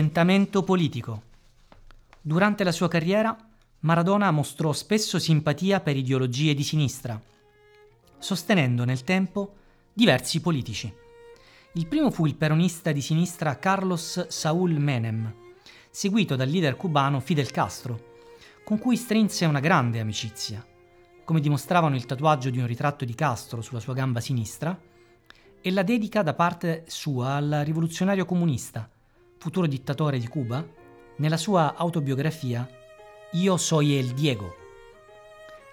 Orientamento 0.00 0.62
politico. 0.62 1.22
Durante 2.22 2.64
la 2.64 2.72
sua 2.72 2.88
carriera, 2.88 3.36
Maradona 3.80 4.30
mostrò 4.30 4.72
spesso 4.72 5.18
simpatia 5.18 5.80
per 5.80 5.94
ideologie 5.94 6.54
di 6.54 6.62
sinistra, 6.62 7.20
sostenendo 8.18 8.86
nel 8.86 9.04
tempo 9.04 9.56
diversi 9.92 10.40
politici. 10.40 10.90
Il 11.74 11.86
primo 11.86 12.10
fu 12.10 12.24
il 12.24 12.34
peronista 12.34 12.92
di 12.92 13.02
sinistra 13.02 13.58
Carlos 13.58 14.28
Saúl 14.28 14.72
Menem, 14.78 15.34
seguito 15.90 16.34
dal 16.34 16.48
leader 16.48 16.76
cubano 16.76 17.20
Fidel 17.20 17.50
Castro, 17.50 18.14
con 18.64 18.78
cui 18.78 18.96
strinse 18.96 19.44
una 19.44 19.60
grande 19.60 20.00
amicizia, 20.00 20.66
come 21.24 21.40
dimostravano 21.40 21.94
il 21.94 22.06
tatuaggio 22.06 22.48
di 22.48 22.58
un 22.58 22.66
ritratto 22.66 23.04
di 23.04 23.14
Castro 23.14 23.60
sulla 23.60 23.80
sua 23.80 23.92
gamba 23.92 24.20
sinistra 24.20 24.80
e 25.60 25.70
la 25.70 25.82
dedica 25.82 26.22
da 26.22 26.32
parte 26.32 26.84
sua 26.86 27.34
al 27.34 27.60
rivoluzionario 27.66 28.24
comunista, 28.24 28.88
futuro 29.40 29.66
dittatore 29.66 30.18
di 30.18 30.28
Cuba, 30.28 30.62
nella 31.16 31.38
sua 31.38 31.74
autobiografia 31.74 32.68
Io 33.32 33.56
soy 33.56 33.96
el 33.96 34.08
Diego. 34.08 34.54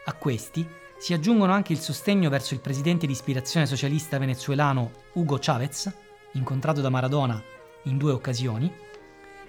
A 0.05 0.13
questi 0.13 0.65
si 0.97 1.13
aggiungono 1.13 1.51
anche 1.51 1.73
il 1.73 1.79
sostegno 1.79 2.29
verso 2.29 2.53
il 2.53 2.61
presidente 2.61 3.05
di 3.05 3.11
ispirazione 3.11 3.65
socialista 3.65 4.17
venezuelano 4.17 4.91
Hugo 5.13 5.37
Chavez, 5.41 5.91
incontrato 6.31 6.79
da 6.79 6.89
Maradona 6.89 7.43
in 7.83 7.97
due 7.97 8.13
occasioni, 8.13 8.73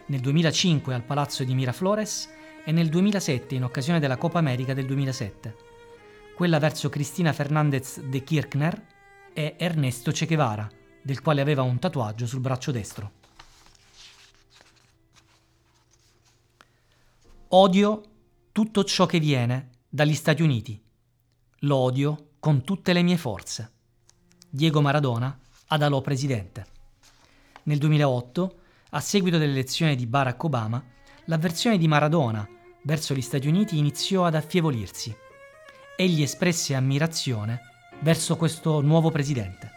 nel 0.06 0.20
2005 0.20 0.94
al 0.94 1.04
Palazzo 1.04 1.44
di 1.44 1.54
Miraflores 1.54 2.28
e 2.64 2.72
nel 2.72 2.88
2007 2.88 3.54
in 3.54 3.62
occasione 3.62 4.00
della 4.00 4.16
Coppa 4.16 4.40
America 4.40 4.74
del 4.74 4.86
2007, 4.86 5.56
quella 6.34 6.58
verso 6.58 6.88
Cristina 6.88 7.32
Fernandez 7.32 8.00
de 8.00 8.24
Kirchner 8.24 8.84
e 9.32 9.54
Ernesto 9.56 10.10
Che 10.10 10.26
Guevara, 10.26 10.68
del 11.00 11.22
quale 11.22 11.40
aveva 11.40 11.62
un 11.62 11.78
tatuaggio 11.78 12.26
sul 12.26 12.40
braccio 12.40 12.72
destro. 12.72 13.12
Odio 17.52 18.02
tutto 18.52 18.84
ciò 18.84 19.06
che 19.06 19.18
viene 19.18 19.70
dagli 19.88 20.14
Stati 20.14 20.42
Uniti. 20.42 20.78
Lo 21.60 21.76
odio 21.76 22.32
con 22.40 22.62
tutte 22.62 22.92
le 22.92 23.00
mie 23.00 23.16
forze. 23.16 23.72
Diego 24.50 24.82
Maradona 24.82 25.34
ad 25.68 25.80
Alò 25.80 26.02
Presidente. 26.02 26.66
Nel 27.62 27.78
2008, 27.78 28.58
a 28.90 29.00
seguito 29.00 29.38
dell'elezione 29.38 29.96
di 29.96 30.06
Barack 30.06 30.44
Obama, 30.44 30.84
l'avversione 31.24 31.78
di 31.78 31.88
Maradona 31.88 32.46
verso 32.82 33.14
gli 33.14 33.22
Stati 33.22 33.48
Uniti 33.48 33.78
iniziò 33.78 34.26
ad 34.26 34.34
affievolirsi. 34.34 35.16
Egli 35.96 36.20
espresse 36.20 36.74
ammirazione 36.74 37.60
verso 38.00 38.36
questo 38.36 38.82
nuovo 38.82 39.10
presidente. 39.10 39.70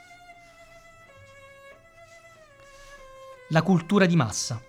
La 3.47 3.61
cultura 3.61 4.05
di 4.05 4.17
massa. 4.17 4.61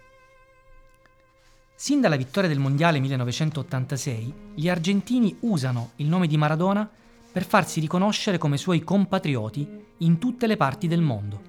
Sin 1.82 2.00
dalla 2.00 2.14
vittoria 2.14 2.48
del 2.48 2.60
Mondiale 2.60 3.00
1986, 3.00 4.34
gli 4.54 4.68
argentini 4.68 5.36
usano 5.40 5.90
il 5.96 6.06
nome 6.06 6.28
di 6.28 6.36
Maradona 6.36 6.88
per 7.32 7.44
farsi 7.44 7.80
riconoscere 7.80 8.38
come 8.38 8.56
suoi 8.56 8.84
compatrioti 8.84 9.68
in 9.96 10.18
tutte 10.18 10.46
le 10.46 10.56
parti 10.56 10.86
del 10.86 11.00
mondo. 11.00 11.40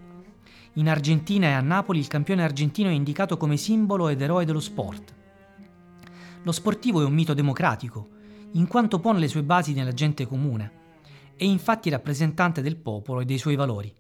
In 0.74 0.90
Argentina 0.90 1.50
e 1.50 1.52
a 1.52 1.62
Napoli 1.62 2.00
il 2.00 2.08
campione 2.08 2.44
argentino 2.44 2.90
è 2.90 2.94
indicato 2.94 3.38
come 3.38 3.58
simbolo 3.58 4.08
ed 4.08 4.24
eroe 4.24 4.44
dello 4.44 4.60
sport. 4.60 5.14
Lo 6.42 6.52
sportivo 6.52 7.04
è 7.04 7.06
un 7.06 7.14
mito 7.14 7.36
democratico, 7.36 8.08
in 8.54 8.66
quanto 8.66 9.00
pone 9.00 9.20
le 9.20 9.28
sue 9.28 9.44
basi 9.44 9.74
nella 9.74 9.94
gente 9.94 10.26
comune. 10.26 10.72
È 11.36 11.44
infatti 11.44 11.92
rappresentante 11.92 12.64
del 12.64 12.78
popolo 12.78 13.22
e 13.22 13.26
dei 13.26 13.38
suoi 13.38 13.56
valori. 13.56 13.94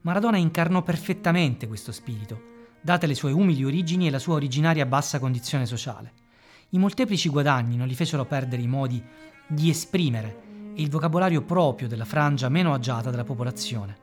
Maradona 0.00 0.38
incarnò 0.38 0.82
perfettamente 0.82 1.68
questo 1.68 1.92
spirito 1.92 2.50
date 2.82 3.06
le 3.06 3.14
sue 3.14 3.30
umili 3.30 3.64
origini 3.64 4.08
e 4.08 4.10
la 4.10 4.18
sua 4.18 4.34
originaria 4.34 4.84
bassa 4.84 5.20
condizione 5.20 5.66
sociale. 5.66 6.12
I 6.70 6.78
molteplici 6.78 7.28
guadagni 7.28 7.76
non 7.76 7.86
gli 7.86 7.94
fecero 7.94 8.24
perdere 8.24 8.60
i 8.60 8.66
modi 8.66 9.02
di 9.46 9.70
esprimere 9.70 10.42
e 10.74 10.82
il 10.82 10.90
vocabolario 10.90 11.42
proprio 11.42 11.86
della 11.86 12.04
frangia 12.04 12.48
meno 12.48 12.74
agiata 12.74 13.10
della 13.10 13.24
popolazione. 13.24 13.96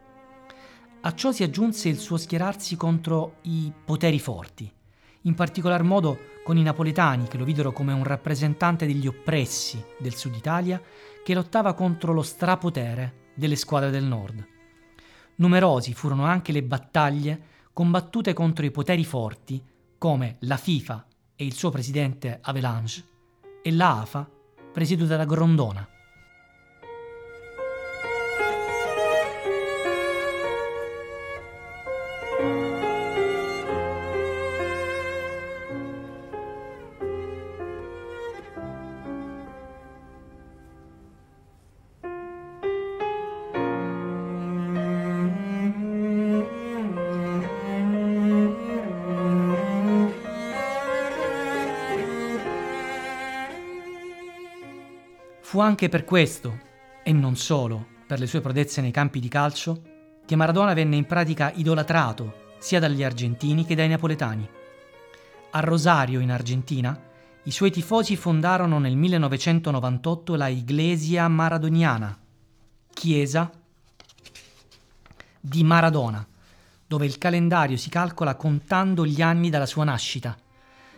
A 1.02 1.14
ciò 1.14 1.32
si 1.32 1.44
aggiunse 1.44 1.90
il 1.90 1.98
suo 1.98 2.18
schierarsi 2.18 2.78
contro 2.78 3.38
i 3.44 3.72
poteri 3.84 4.20
forti, 4.20 4.72
in 5.24 5.34
particolar 5.34 5.84
modo 5.84 6.18
con 6.44 6.58
i 6.58 6.64
napoletani 6.64 7.28
che 7.28 7.38
lo 7.38 7.44
videro 7.44 7.74
come 7.74 7.92
un 7.92 8.04
rappresentante 8.04 8.86
degli 8.86 9.08
oppressi 9.08 9.84
del 10.00 10.16
sud 10.16 10.36
Italia 10.36 10.82
che 11.24 11.34
lottava 11.34 11.74
contro 11.74 12.14
lo 12.14 12.22
strapotere 12.22 13.32
delle 13.34 13.56
squadre 13.56 13.90
del 13.90 14.06
nord. 14.06 14.46
Numerosi 15.36 15.94
furono 15.94 16.26
anche 16.26 16.52
le 16.52 16.64
battaglie 16.64 17.42
combattute 17.80 18.34
contro 18.34 18.66
i 18.66 18.72
poteri 18.72 19.06
forti 19.06 19.64
come 19.98 20.36
la 20.40 20.58
FIFA 20.58 21.06
e 21.34 21.46
il 21.46 21.54
suo 21.54 21.70
presidente 21.70 22.40
Avalanche 22.42 23.02
e 23.64 23.72
la 23.72 24.02
AFA 24.02 24.30
presieduta 24.74 25.16
da 25.16 25.24
Grondona. 25.24 25.88
Fu 55.50 55.62
anche 55.62 55.90
per 55.90 56.06
questo, 56.06 56.60
e 57.04 57.12
non 57.12 57.36
solo 57.36 57.88
per 58.06 58.20
le 58.20 58.28
sue 58.28 58.40
prodezze 58.40 58.82
nei 58.82 58.92
campi 58.92 59.20
di 59.20 59.30
calcio, 59.30 59.82
che 60.24 60.36
Maradona 60.36 60.76
venne 60.76 60.96
in 60.96 61.08
pratica 61.08 61.52
idolatrato 61.56 62.54
sia 62.60 62.80
dagli 62.80 63.04
argentini 63.04 63.66
che 63.66 63.74
dai 63.74 63.88
napoletani. 63.88 64.48
A 65.50 65.60
Rosario, 65.62 66.20
in 66.20 66.30
Argentina, 66.32 66.96
i 67.42 67.50
suoi 67.50 67.72
tifosi 67.72 68.16
fondarono 68.16 68.78
nel 68.78 68.96
1998 68.96 70.36
la 70.36 70.50
Iglesia 70.50 71.28
Maradoniana, 71.28 72.16
chiesa 72.94 73.50
di 75.40 75.64
Maradona, 75.64 76.24
dove 76.86 77.08
il 77.08 77.18
calendario 77.18 77.76
si 77.76 77.90
calcola 77.90 78.36
contando 78.36 79.04
gli 79.04 79.24
anni 79.24 79.50
dalla 79.50 79.66
sua 79.66 79.84
nascita. 79.84 80.38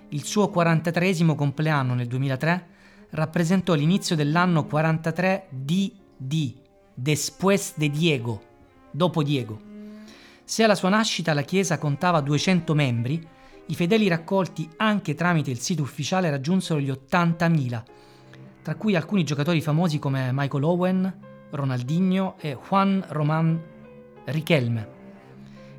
Il 0.10 0.26
suo 0.26 0.50
43 0.50 1.24
compleanno 1.36 1.94
nel 1.94 2.08
2003 2.08 2.71
rappresentò 3.12 3.74
l'inizio 3.74 4.16
dell'anno 4.16 4.66
43 4.66 5.48
DD, 5.50 6.56
Después 6.94 7.74
de 7.78 7.90
Diego, 7.90 8.42
dopo 8.92 9.24
Diego. 9.24 9.60
Se 10.44 10.64
alla 10.64 10.76
sua 10.76 10.90
nascita 10.90 11.34
la 11.34 11.44
Chiesa 11.44 11.78
contava 11.78 12.22
200 12.22 12.74
membri, 12.74 13.26
i 13.68 13.76
fedeli 13.76 14.08
raccolti 14.08 14.70
anche 14.78 15.16
tramite 15.16 15.50
il 15.50 15.60
sito 15.60 15.82
ufficiale 15.82 16.30
raggiunsero 16.30 16.80
gli 16.80 16.92
80.000, 16.92 17.84
tra 18.62 18.76
cui 18.76 18.96
alcuni 18.96 19.24
giocatori 19.24 19.62
famosi 19.62 19.98
come 19.98 20.30
Michael 20.34 20.64
Owen, 20.64 21.20
Ronaldinho 21.52 22.36
e 22.40 22.58
Juan 22.68 23.04
Román 23.08 23.60
Riquelme. 24.26 25.00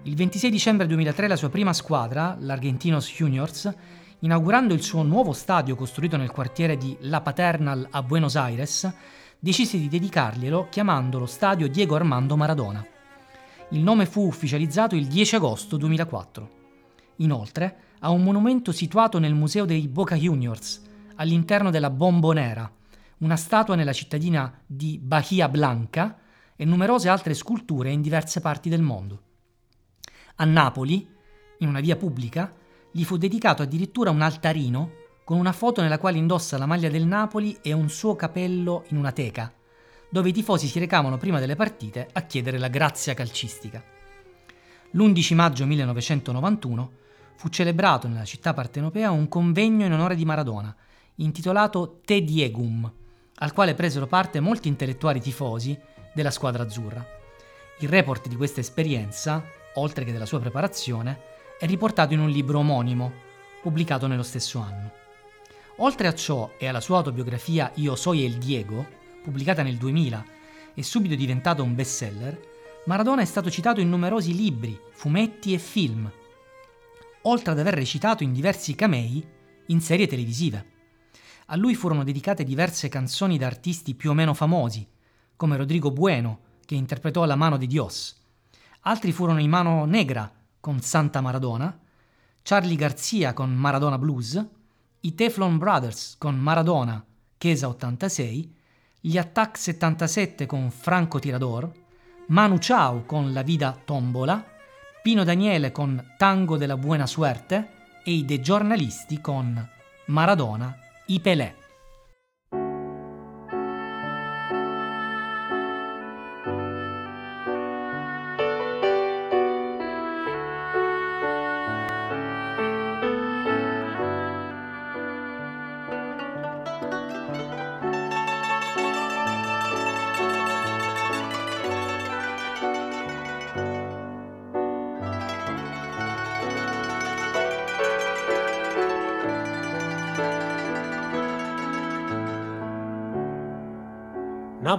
Il 0.04 0.16
26 0.16 0.50
dicembre 0.50 0.86
2003 0.86 1.28
la 1.28 1.36
sua 1.36 1.48
prima 1.48 1.72
squadra, 1.72 2.36
l'Argentinos 2.40 3.08
Juniors, 3.08 3.72
inaugurando 4.22 4.72
il 4.72 4.82
suo 4.82 5.02
nuovo 5.02 5.32
stadio 5.32 5.74
costruito 5.74 6.16
nel 6.16 6.30
quartiere 6.30 6.76
di 6.76 6.96
La 7.00 7.20
Paternal 7.20 7.88
a 7.90 8.02
Buenos 8.04 8.36
Aires, 8.36 8.92
decise 9.38 9.78
di 9.78 9.88
dedicarglielo 9.88 10.68
chiamandolo 10.70 11.26
Stadio 11.26 11.68
Diego 11.68 11.96
Armando 11.96 12.36
Maradona. 12.36 12.86
Il 13.70 13.80
nome 13.80 14.06
fu 14.06 14.24
ufficializzato 14.24 14.94
il 14.94 15.08
10 15.08 15.34
agosto 15.36 15.76
2004. 15.76 16.50
Inoltre, 17.16 17.76
ha 17.98 18.10
un 18.10 18.22
monumento 18.22 18.70
situato 18.70 19.18
nel 19.18 19.34
Museo 19.34 19.64
dei 19.64 19.88
Boca 19.88 20.14
Juniors, 20.14 20.82
all'interno 21.16 21.70
della 21.70 21.90
Bombonera, 21.90 22.70
una 23.18 23.36
statua 23.36 23.74
nella 23.74 23.92
cittadina 23.92 24.56
di 24.64 25.00
Bahia 25.02 25.48
Blanca 25.48 26.18
e 26.54 26.64
numerose 26.64 27.08
altre 27.08 27.34
sculture 27.34 27.90
in 27.90 28.00
diverse 28.00 28.40
parti 28.40 28.68
del 28.68 28.82
mondo. 28.82 29.22
A 30.36 30.44
Napoli, 30.44 31.08
in 31.58 31.68
una 31.68 31.80
via 31.80 31.96
pubblica, 31.96 32.52
gli 32.92 33.04
fu 33.04 33.16
dedicato 33.16 33.62
addirittura 33.62 34.10
un 34.10 34.20
altarino 34.20 35.00
con 35.24 35.38
una 35.38 35.52
foto 35.52 35.80
nella 35.80 35.98
quale 35.98 36.18
indossa 36.18 36.58
la 36.58 36.66
maglia 36.66 36.90
del 36.90 37.06
Napoli 37.06 37.58
e 37.62 37.72
un 37.72 37.88
suo 37.88 38.14
capello 38.14 38.84
in 38.88 38.98
una 38.98 39.12
teca, 39.12 39.52
dove 40.10 40.28
i 40.28 40.32
tifosi 40.32 40.66
si 40.66 40.78
recavano 40.78 41.16
prima 41.16 41.40
delle 41.40 41.56
partite 41.56 42.06
a 42.12 42.22
chiedere 42.22 42.58
la 42.58 42.68
grazia 42.68 43.14
calcistica. 43.14 43.82
L'11 44.90 45.34
maggio 45.34 45.64
1991 45.64 46.92
fu 47.36 47.48
celebrato 47.48 48.08
nella 48.08 48.26
città 48.26 48.52
partenopea 48.52 49.10
un 49.10 49.26
convegno 49.26 49.86
in 49.86 49.92
onore 49.92 50.14
di 50.14 50.26
Maradona, 50.26 50.74
intitolato 51.16 52.00
Te 52.04 52.22
Diegum, 52.22 52.92
al 53.36 53.52
quale 53.54 53.74
presero 53.74 54.06
parte 54.06 54.38
molti 54.40 54.68
intellettuali 54.68 55.20
tifosi 55.20 55.78
della 56.12 56.30
squadra 56.30 56.62
azzurra. 56.62 57.04
Il 57.78 57.88
report 57.88 58.28
di 58.28 58.36
questa 58.36 58.60
esperienza, 58.60 59.42
oltre 59.76 60.04
che 60.04 60.12
della 60.12 60.26
sua 60.26 60.40
preparazione, 60.40 61.30
è 61.62 61.66
riportato 61.66 62.12
in 62.12 62.18
un 62.18 62.28
libro 62.28 62.58
omonimo, 62.58 63.12
pubblicato 63.62 64.08
nello 64.08 64.24
stesso 64.24 64.58
anno. 64.58 64.90
Oltre 65.76 66.08
a 66.08 66.12
ciò 66.12 66.54
e 66.58 66.66
alla 66.66 66.80
sua 66.80 66.96
autobiografia 66.96 67.70
Io 67.76 67.94
soy 67.94 68.24
el 68.24 68.38
Diego, 68.38 68.84
pubblicata 69.22 69.62
nel 69.62 69.76
2000 69.76 70.24
e 70.74 70.82
subito 70.82 71.14
diventato 71.14 71.62
un 71.62 71.76
bestseller, 71.76 72.40
Maradona 72.86 73.22
è 73.22 73.24
stato 73.24 73.48
citato 73.48 73.80
in 73.80 73.88
numerosi 73.88 74.34
libri, 74.34 74.76
fumetti 74.90 75.54
e 75.54 75.58
film, 75.58 76.10
oltre 77.22 77.52
ad 77.52 77.60
aver 77.60 77.74
recitato 77.74 78.24
in 78.24 78.32
diversi 78.32 78.74
camei 78.74 79.24
in 79.66 79.80
serie 79.80 80.08
televisive. 80.08 80.66
A 81.46 81.54
lui 81.54 81.76
furono 81.76 82.02
dedicate 82.02 82.42
diverse 82.42 82.88
canzoni 82.88 83.38
da 83.38 83.46
artisti 83.46 83.94
più 83.94 84.10
o 84.10 84.14
meno 84.14 84.34
famosi, 84.34 84.84
come 85.36 85.56
Rodrigo 85.56 85.92
Bueno, 85.92 86.40
che 86.66 86.74
interpretò 86.74 87.24
La 87.24 87.36
mano 87.36 87.56
di 87.56 87.68
Dios. 87.68 88.20
Altri 88.80 89.12
furono 89.12 89.38
i 89.38 89.46
Mano 89.46 89.84
Negra, 89.84 90.28
con 90.62 90.80
Santa 90.80 91.20
Maradona, 91.20 91.76
Charlie 92.40 92.76
Garcia 92.76 93.32
con 93.34 93.52
Maradona 93.52 93.98
Blues 93.98 94.46
i 95.00 95.14
Teflon 95.16 95.58
Brothers 95.58 96.14
con 96.18 96.38
Maradona, 96.38 97.04
Chiesa 97.36 97.66
86, 97.66 98.54
gli 99.00 99.18
Attack 99.18 99.58
77 99.58 100.46
con 100.46 100.70
Franco 100.70 101.18
Tirador, 101.18 101.68
Manu 102.28 102.58
Chao 102.58 103.04
con 103.04 103.32
La 103.32 103.42
Vida 103.42 103.76
Tombola, 103.84 104.46
Pino 105.02 105.24
Daniele 105.24 105.72
con 105.72 106.14
Tango 106.16 106.56
della 106.56 106.76
Buena 106.76 107.06
Suerte 107.06 107.70
e 108.04 108.12
i 108.12 108.24
De 108.24 108.40
Giornalisti 108.40 109.20
con 109.20 109.68
Maradona, 110.06 110.78
i 111.06 111.18
Pelé. 111.18 111.61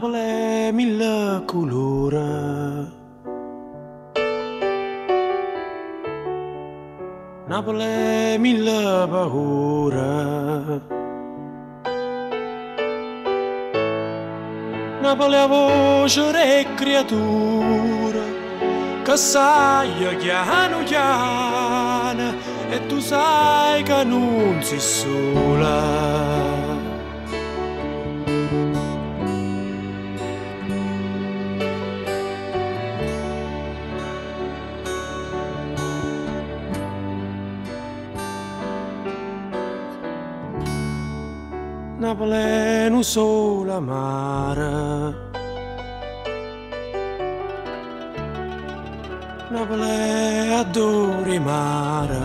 Napoli 0.04 0.72
mille 0.74 1.44
colore. 1.46 2.92
Napoli 7.48 8.38
mille 8.38 9.08
paura. 9.08 10.82
Napoli 15.02 15.38
a 15.38 15.48
voce 15.48 16.60
e 16.60 16.68
creatura 16.76 18.24
che 19.04 19.16
sai 19.16 20.18
chiano 20.18 20.84
chiano 20.84 22.34
e 22.70 22.86
tu 22.88 23.00
sai 23.00 23.84
che 23.84 24.04
non 24.04 24.62
sei 24.62 24.80
sola. 24.82 26.73
Napoli 42.14 42.90
non 42.92 43.04
solo 43.04 43.82
mare 43.82 45.14
Napoli 49.50 50.54
adori 50.54 51.40
mare 51.40 52.20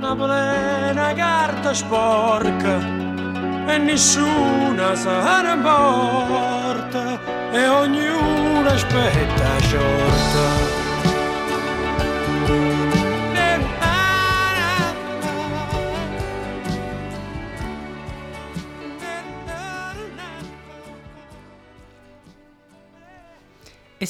Napoli 0.00 0.32
è 0.32 0.90
una 0.90 1.12
carta 1.14 1.72
sporca 1.72 2.78
e 3.68 3.78
nessuna 3.78 4.94
se 4.94 5.08
ne 5.08 5.52
importa 5.54 7.18
e 7.52 7.68
ognuno 7.68 8.68
aspetta 8.68 9.60
shorta 9.60 10.79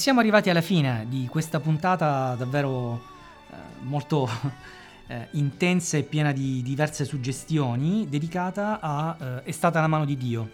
siamo 0.01 0.21
arrivati 0.21 0.49
alla 0.49 0.63
fine 0.63 1.05
di 1.11 1.27
questa 1.31 1.61
puntata 1.61 2.35
davvero 2.35 3.03
eh, 3.51 3.55
molto 3.81 4.27
eh, 5.07 5.29
intensa 5.33 5.99
e 5.99 6.05
piena 6.05 6.33
di 6.33 6.63
diverse 6.63 7.05
suggestioni, 7.05 8.09
dedicata 8.09 8.81
a 8.81 9.17
eh, 9.21 9.43
È 9.43 9.51
stata 9.51 9.79
la 9.79 9.89
mano 9.89 10.07
di 10.07 10.17
Dio 10.17 10.51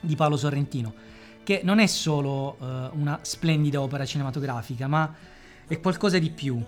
di 0.00 0.14
Paolo 0.14 0.36
Sorrentino, 0.36 0.94
che 1.42 1.62
non 1.64 1.80
è 1.80 1.86
solo 1.86 2.58
eh, 2.60 2.90
una 2.92 3.18
splendida 3.22 3.80
opera 3.80 4.04
cinematografica, 4.04 4.86
ma 4.86 5.12
è 5.66 5.80
qualcosa 5.80 6.20
di 6.20 6.30
più. 6.30 6.64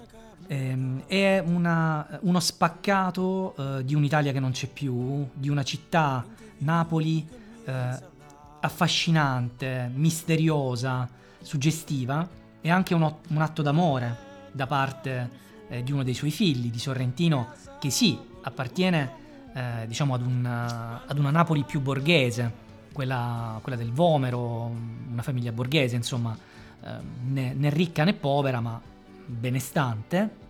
Ehm, 0.49 1.05
è 1.07 1.39
una, 1.39 2.19
uno 2.23 2.41
spaccato 2.41 3.55
eh, 3.57 3.85
di 3.85 3.95
un'Italia 3.95 4.33
che 4.33 4.41
non 4.41 4.51
c'è 4.51 4.67
più, 4.67 5.29
di 5.33 5.49
una 5.49 5.63
città, 5.63 6.27
Napoli, 6.59 7.25
eh, 7.65 8.11
affascinante, 8.59 9.89
misteriosa, 9.95 11.21
suggestiva 11.43 12.29
e 12.61 12.71
anche 12.71 12.95
un, 12.95 13.15
un 13.29 13.43
atto 13.43 13.63
d'amore 13.63 14.31
da 14.53 14.67
parte 14.67 15.31
eh, 15.69 15.83
di 15.83 15.93
uno 15.93 16.03
dei 16.03 16.15
suoi 16.15 16.31
figli, 16.31 16.71
di 16.71 16.79
Sorrentino, 16.79 17.53
che 17.81 17.91
sì, 17.91 18.19
appartiene 18.43 19.21
eh, 19.55 19.87
diciamo 19.87 20.15
ad 20.15 20.23
una, 20.23 21.05
ad 21.07 21.19
una, 21.19 21.31
Napoli 21.31 21.65
più 21.65 21.81
borghese, 21.81 22.61
quella, 22.93 23.59
quella, 23.63 23.77
del 23.77 23.93
Vomero, 23.93 24.71
una 25.11 25.23
famiglia 25.23 25.53
borghese, 25.53 25.97
insomma, 25.97 26.37
eh, 26.85 26.89
né, 27.25 27.55
né, 27.55 27.71
ricca 27.71 28.05
né 28.05 28.15
povera, 28.15 28.61
ma 28.61 28.81
benestante, 29.27 30.41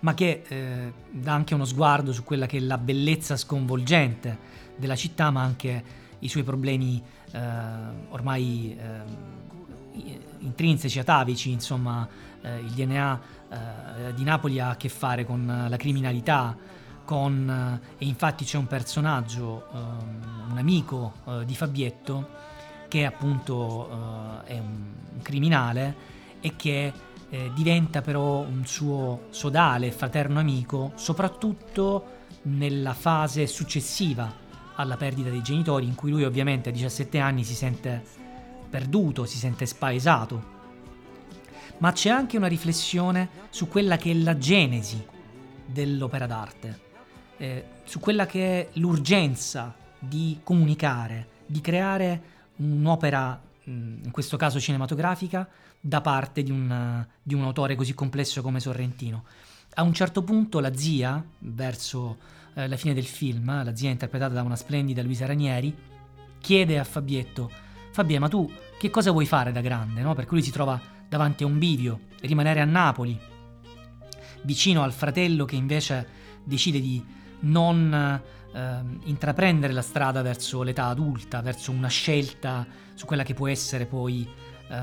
ma 0.00 0.14
che 0.14 0.42
eh, 0.46 0.92
dà 1.10 1.32
anche 1.32 1.54
uno 1.54 1.64
sguardo 1.64 2.12
su 2.12 2.24
quella 2.24 2.46
che 2.46 2.58
è 2.58 2.60
la 2.60 2.78
bellezza 2.78 3.36
sconvolgente 3.36 4.36
della 4.76 4.96
città, 4.96 5.30
ma 5.30 5.42
anche 5.42 6.02
i 6.18 6.28
suoi 6.28 6.42
problemi 6.42 7.02
eh, 7.32 7.40
ormai 8.08 8.76
ehm, 8.78 9.16
intrinseci, 10.38 10.98
atavici, 10.98 11.50
insomma, 11.50 12.06
eh, 12.42 12.58
il 12.58 12.70
DNA 12.70 13.20
eh, 13.50 14.14
di 14.14 14.24
Napoli 14.24 14.60
ha 14.60 14.70
a 14.70 14.76
che 14.76 14.88
fare 14.88 15.24
con 15.24 15.66
la 15.68 15.76
criminalità, 15.76 16.56
con, 17.04 17.80
eh, 17.98 18.02
e 18.02 18.06
infatti 18.06 18.44
c'è 18.44 18.58
un 18.58 18.66
personaggio, 18.66 19.66
ehm, 19.72 20.50
un 20.50 20.58
amico 20.58 21.14
eh, 21.26 21.44
di 21.44 21.54
Fabietto, 21.54 22.28
che 22.88 23.04
appunto 23.04 24.42
eh, 24.46 24.54
è 24.54 24.58
un, 24.58 24.92
criminale 25.22 26.12
e 26.40 26.54
che 26.56 26.92
eh, 27.30 27.50
diventa 27.54 28.02
però 28.02 28.40
un 28.40 28.66
suo 28.66 29.26
sodale, 29.30 29.90
fraterno 29.90 30.38
amico, 30.38 30.92
soprattutto 30.96 32.22
nella 32.42 32.92
fase 32.92 33.46
successiva 33.46 34.42
alla 34.74 34.96
perdita 34.96 35.30
dei 35.30 35.42
genitori, 35.42 35.86
in 35.86 35.94
cui 35.94 36.10
lui 36.10 36.24
ovviamente 36.24 36.68
a 36.68 36.72
17 36.72 37.18
anni 37.18 37.44
si 37.44 37.54
sente 37.54 38.22
perduto, 38.74 39.24
si 39.24 39.38
sente 39.38 39.66
spaesato. 39.66 40.52
Ma 41.78 41.92
c'è 41.92 42.10
anche 42.10 42.36
una 42.36 42.48
riflessione 42.48 43.28
su 43.50 43.68
quella 43.68 43.96
che 43.96 44.10
è 44.10 44.14
la 44.14 44.36
genesi 44.36 45.00
dell'opera 45.64 46.26
d'arte, 46.26 46.80
eh, 47.36 47.64
su 47.84 48.00
quella 48.00 48.26
che 48.26 48.62
è 48.62 48.68
l'urgenza 48.80 49.72
di 49.96 50.40
comunicare, 50.42 51.28
di 51.46 51.60
creare 51.60 52.22
un'opera, 52.56 53.40
in 53.66 54.10
questo 54.10 54.36
caso 54.36 54.58
cinematografica, 54.58 55.48
da 55.78 56.00
parte 56.00 56.42
di 56.42 56.50
un, 56.50 57.06
di 57.22 57.34
un 57.34 57.44
autore 57.44 57.76
così 57.76 57.94
complesso 57.94 58.42
come 58.42 58.58
Sorrentino. 58.58 59.22
A 59.74 59.84
un 59.84 59.94
certo 59.94 60.24
punto 60.24 60.58
la 60.58 60.74
zia, 60.74 61.24
verso 61.38 62.16
eh, 62.54 62.66
la 62.66 62.76
fine 62.76 62.92
del 62.92 63.06
film, 63.06 63.62
la 63.62 63.76
zia 63.76 63.90
interpretata 63.90 64.34
da 64.34 64.42
una 64.42 64.56
splendida 64.56 65.00
Luisa 65.00 65.26
Ranieri, 65.26 65.72
chiede 66.40 66.76
a 66.76 66.82
Fabietto 66.84 67.62
Fabio, 67.94 68.18
ma 68.18 68.28
tu 68.28 68.50
che 68.78 68.90
cosa 68.90 69.10
vuoi 69.10 69.26
fare 69.26 69.52
da 69.52 69.60
grande? 69.60 70.02
No? 70.02 70.14
Per 70.14 70.26
cui 70.26 70.36
lui 70.36 70.46
si 70.46 70.52
trova 70.52 70.80
davanti 71.08 71.42
a 71.42 71.46
un 71.46 71.58
bivio, 71.58 72.00
rimanere 72.20 72.60
a 72.60 72.64
Napoli, 72.64 73.18
vicino 74.42 74.82
al 74.82 74.92
fratello 74.92 75.44
che 75.44 75.56
invece 75.56 76.08
decide 76.44 76.80
di 76.80 77.04
non 77.40 78.20
eh, 78.52 78.80
intraprendere 79.04 79.72
la 79.72 79.82
strada 79.82 80.22
verso 80.22 80.62
l'età 80.62 80.86
adulta, 80.86 81.40
verso 81.40 81.70
una 81.70 81.88
scelta 81.88 82.66
su 82.94 83.06
quella 83.06 83.22
che 83.22 83.34
può 83.34 83.48
essere 83.48 83.86
poi 83.86 84.28
eh, 84.68 84.76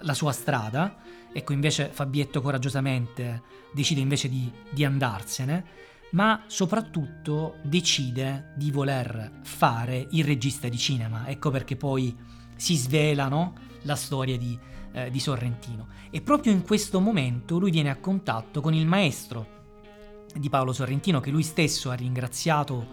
la 0.00 0.14
sua 0.14 0.32
strada. 0.32 0.96
Ecco, 1.32 1.52
invece 1.52 1.88
Fabietto 1.92 2.40
coraggiosamente 2.40 3.42
decide 3.72 4.00
invece 4.00 4.28
di, 4.28 4.50
di 4.70 4.84
andarsene, 4.84 5.64
ma 6.10 6.44
soprattutto 6.46 7.56
decide 7.62 8.52
di 8.56 8.70
voler 8.70 9.40
fare 9.42 10.06
il 10.10 10.24
regista 10.24 10.68
di 10.68 10.78
cinema. 10.78 11.26
Ecco 11.26 11.50
perché 11.50 11.76
poi 11.76 12.16
si 12.56 12.76
svela 12.76 13.28
no? 13.28 13.54
la 13.82 13.96
storia 13.96 14.36
di, 14.38 14.58
eh, 14.92 15.10
di 15.10 15.20
Sorrentino. 15.20 15.88
E 16.10 16.20
proprio 16.20 16.52
in 16.52 16.62
questo 16.62 17.00
momento 17.00 17.58
lui 17.58 17.70
viene 17.70 17.90
a 17.90 17.96
contatto 17.96 18.60
con 18.60 18.74
il 18.74 18.86
maestro 18.86 19.52
di 20.34 20.48
Paolo 20.48 20.72
Sorrentino, 20.72 21.20
che 21.20 21.30
lui 21.30 21.42
stesso 21.42 21.90
ha 21.90 21.94
ringraziato 21.94 22.86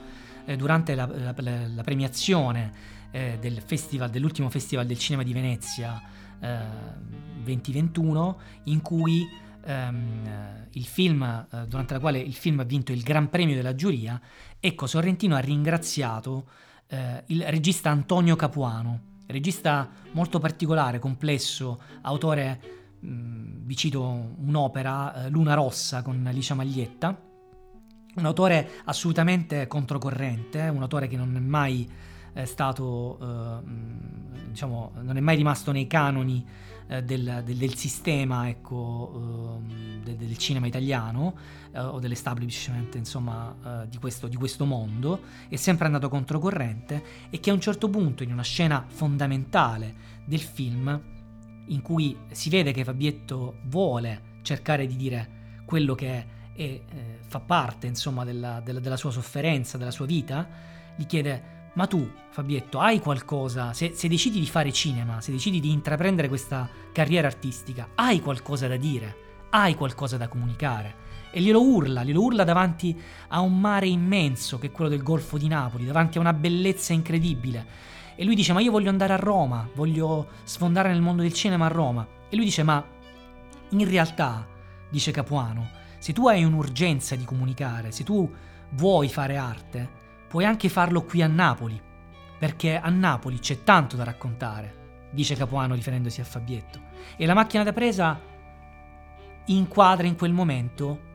eh, 0.46 0.56
durante 0.56 0.96
la, 0.96 1.08
la, 1.08 1.34
la 1.36 1.84
premiazione 1.84 2.72
eh, 3.12 3.38
del 3.40 3.62
festival, 3.62 4.10
dell'ultimo 4.10 4.50
Festival 4.50 4.86
del 4.86 4.98
Cinema 4.98 5.24
di 5.24 5.34
Venezia 5.34 6.02
2021, 6.42 8.40
eh, 8.40 8.72
in 8.72 8.82
cui 8.82 9.28
ehm, 9.64 10.68
il 10.72 10.86
film, 10.86 11.22
eh, 11.24 11.68
durante 11.68 11.94
la 11.94 12.00
quale 12.00 12.20
il 12.20 12.34
film 12.34 12.60
ha 12.60 12.64
vinto 12.64 12.92
il 12.92 13.04
Gran 13.04 13.30
Premio 13.30 13.56
della 13.56 13.76
giuria, 13.76 14.20
ecco, 14.60 14.88
Sorrentino 14.88 15.36
ha 15.36 15.40
ringraziato 15.40 16.48
eh, 16.88 17.24
il 17.28 17.44
regista 17.44 17.90
Antonio 17.90 18.36
Capuano, 18.36 19.10
regista 19.32 19.90
molto 20.12 20.40
particolare, 20.40 21.00
complesso, 21.00 21.82
autore, 22.02 22.62
mh, 23.00 23.08
mm, 23.08 23.66
vi 23.66 23.76
cito 23.76 24.36
un'opera, 24.38 25.26
eh, 25.26 25.30
Luna 25.30 25.54
Rossa 25.54 26.02
con 26.02 26.26
Alicia 26.26 26.54
Maglietta, 26.54 27.30
un 28.14 28.26
autore 28.26 28.70
assolutamente 28.86 29.68
controcorrente, 29.68 30.68
un 30.68 30.82
autore 30.82 31.08
che 31.08 31.16
non 31.16 31.36
è 31.36 31.40
mai 31.40 31.90
è 32.34 32.46
stato, 32.46 33.18
eh, 33.22 34.50
diciamo, 34.50 34.92
non 35.02 35.18
è 35.18 35.20
mai 35.20 35.36
rimasto 35.36 35.72
nei 35.72 35.88
canoni 35.88 36.46
eh, 36.92 37.04
del, 37.04 37.42
del, 37.46 37.56
del, 37.56 37.76
sistema 37.76 38.50
ecco, 38.50 39.62
eh, 39.64 40.04
del, 40.04 40.16
del, 40.16 40.38
cinema 40.38 40.68
italiano 40.68 41.36
eh, 41.72 41.80
o 41.80 42.00
dell'establishment 42.00 42.96
insomma, 42.96 43.56
eh, 43.84 43.88
di 43.88 43.98
questo, 43.98 44.28
di, 44.28 44.36
questo, 44.36 44.66
mondo, 44.66 45.22
è 45.48 45.56
sempre 45.56 45.86
andato 45.86 46.10
controcorrente 46.10 47.04
e 47.30 47.40
che 47.40 47.50
a 47.50 47.54
un 47.54 47.62
certo 47.62 47.90
punto, 47.90 48.24
in 48.24 48.32
una 48.34 48.44
scena 48.44 48.84
fondamentale 48.88 49.96
del 50.26 50.42
film, 50.42 51.02
in 51.68 51.82
cui 51.82 52.18
si 52.32 52.50
vede 52.50 52.74
che 52.74 52.84
Fabietto 52.84 53.60
vuole 53.68 54.40
cercare 54.42 54.86
di 54.86 54.98
dire 54.98 55.64
quello 55.66 55.96
che 55.96 56.10
è 56.10 56.26
e 56.54 56.84
fa 57.26 57.40
parte 57.40 57.88
insomma 57.88 58.26
della, 58.26 58.60
della, 58.60 58.82
della, 58.82 58.98
sua 58.98 59.10
sofferenza, 59.10 59.78
della 59.78 59.90
sua 59.90 60.06
vita, 60.06 60.46
gli 60.98 61.06
chiede 61.06 61.61
ma 61.74 61.88
tu, 61.88 62.10
Fabietto, 62.30 62.80
hai 62.80 63.00
qualcosa, 63.00 63.74
se, 63.74 63.92
se, 63.94 64.08
decidi 64.08 64.40
di 64.40 64.46
fare 64.46 64.72
cinema, 64.72 65.22
se 65.22 65.32
decidi 65.32 65.60
di 65.60 65.72
intraprendere 65.72 66.28
questa 66.28 66.70
carriera 66.92 67.28
artistica, 67.28 67.90
hai 67.96 68.20
qualcosa 68.22 68.68
da 68.68 68.78
dire, 68.78 69.16
hai 69.52 69.76
qualcosa 69.76 70.18
da 70.18 70.28
comunicare. 70.28 71.10
E 71.32 71.40
glielo 71.40 71.62
urla, 71.62 72.04
glielo 72.04 72.22
urla 72.22 72.44
davanti 72.44 73.00
a 73.30 73.40
un 73.40 73.60
mare 73.60 73.88
immenso 73.88 74.60
che 74.60 74.68
è 74.68 74.72
quello 74.72 74.90
del 74.90 75.02
Golfo 75.02 75.38
di 75.38 75.48
Napoli, 75.48 75.86
davanti 75.86 76.18
a 76.18 76.22
una 76.22 76.34
bellezza 76.34 76.92
incredibile. 76.92 77.66
E 78.16 78.26
lui 78.26 78.36
dice, 78.36 78.52
ma 78.52 78.60
io 78.60 78.72
voglio 78.72 78.90
andare 78.90 79.14
a 79.14 79.18
Roma, 79.18 79.68
voglio 79.74 80.28
sfondare 80.44 80.90
nel 80.90 81.02
mondo 81.02 81.22
del 81.22 81.34
cinema 81.34 81.66
a 81.66 81.70
Roma. 81.70 82.06
E 82.30 82.36
lui 82.36 82.46
dice, 82.46 82.64
ma 82.64 82.86
in 83.70 83.90
realtà, 83.90 84.46
dice 84.90 85.12
Capuano, 85.12 85.70
se 86.00 86.12
tu 86.12 86.28
hai 86.28 86.44
un'urgenza 86.44 87.16
di 87.16 87.24
comunicare, 87.24 87.92
se 87.92 88.04
tu 88.04 88.30
vuoi 88.72 89.08
fare 89.08 89.38
arte, 89.38 89.90
puoi 90.32 90.46
anche 90.46 90.70
farlo 90.70 91.04
qui 91.04 91.22
a 91.22 91.28
Napoli, 91.28 91.80
perché 92.40 92.80
a 92.80 92.90
Napoli 92.90 93.40
c'è 93.40 93.64
tanto 93.64 93.98
da 93.98 94.06
raccontare, 94.06 95.10
dice 95.12 95.36
Capuano 95.36 95.76
riferendosi 95.76 96.22
a 96.22 96.24
Fabietto. 96.24 96.80
E 97.18 97.26
la 97.26 97.34
macchina 97.34 97.64
da 97.64 97.74
presa 97.74 98.18
inquadra 99.48 100.08
in 100.08 100.16
quel 100.16 100.32
momento 100.32 101.10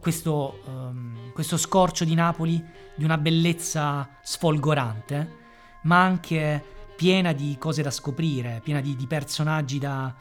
questo, 0.00 0.60
um, 0.66 1.32
questo 1.32 1.56
scorcio 1.56 2.04
di 2.04 2.14
Napoli 2.14 2.60
di 2.96 3.04
una 3.04 3.16
bellezza 3.16 4.08
sfolgorante, 4.20 5.36
ma 5.82 6.02
anche 6.02 6.64
piena 6.96 7.32
di 7.32 7.56
cose 7.60 7.80
da 7.80 7.92
scoprire, 7.92 8.60
piena 8.60 8.80
di, 8.80 8.96
di 8.96 9.06
personaggi 9.06 9.78
da, 9.78 10.12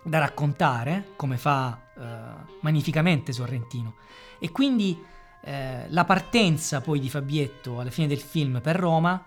da, 0.00 0.18
raccontare, 0.20 1.08
come 1.16 1.38
fa 1.38 1.76
uh, 1.92 2.02
magnificamente 2.60 3.32
Sorrentino. 3.32 3.96
E 4.38 4.52
quindi 4.52 5.14
eh, 5.46 5.86
la 5.90 6.04
partenza 6.04 6.80
poi 6.80 6.98
di 6.98 7.08
Fabietto 7.08 7.78
alla 7.78 7.90
fine 7.90 8.08
del 8.08 8.18
film 8.18 8.60
per 8.60 8.74
Roma 8.74 9.24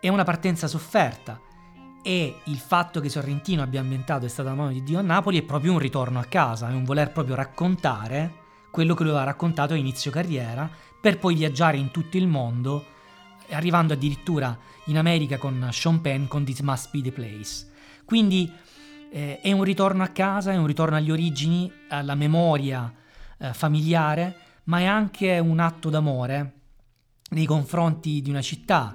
è 0.00 0.08
una 0.08 0.24
partenza 0.24 0.66
sofferta 0.66 1.38
e 2.02 2.40
il 2.44 2.56
fatto 2.56 2.98
che 2.98 3.10
Sorrentino 3.10 3.60
abbia 3.60 3.80
ambientato 3.80 4.24
È 4.24 4.28
stata 4.30 4.48
la 4.48 4.54
mano 4.54 4.72
di 4.72 4.82
Dio 4.82 4.98
a 4.98 5.02
Napoli 5.02 5.38
è 5.38 5.42
proprio 5.42 5.72
un 5.72 5.78
ritorno 5.78 6.18
a 6.18 6.24
casa, 6.24 6.70
è 6.70 6.72
un 6.72 6.84
voler 6.84 7.12
proprio 7.12 7.34
raccontare 7.34 8.36
quello 8.70 8.94
che 8.94 9.02
lui 9.02 9.12
aveva 9.12 9.26
raccontato 9.26 9.74
a 9.74 9.76
inizio 9.76 10.10
carriera 10.10 10.66
per 10.98 11.18
poi 11.18 11.34
viaggiare 11.34 11.76
in 11.76 11.90
tutto 11.90 12.16
il 12.16 12.26
mondo, 12.26 12.86
arrivando 13.50 13.92
addirittura 13.92 14.56
in 14.86 14.96
America 14.96 15.36
con 15.36 15.68
Sean 15.72 16.00
Penn 16.00 16.24
con 16.24 16.42
This 16.42 16.60
Must 16.60 16.90
Be 16.90 17.02
the 17.02 17.12
Place. 17.12 17.68
Quindi 18.06 18.50
eh, 19.12 19.40
è 19.40 19.52
un 19.52 19.62
ritorno 19.62 20.02
a 20.02 20.08
casa, 20.08 20.52
è 20.52 20.56
un 20.56 20.66
ritorno 20.66 20.96
agli 20.96 21.10
origini, 21.10 21.70
alla 21.90 22.14
memoria 22.14 22.90
eh, 23.36 23.52
familiare 23.52 24.48
ma 24.70 24.78
è 24.78 24.84
anche 24.84 25.36
un 25.40 25.58
atto 25.58 25.90
d'amore 25.90 26.52
nei 27.30 27.44
confronti 27.44 28.22
di 28.22 28.30
una 28.30 28.40
città, 28.40 28.94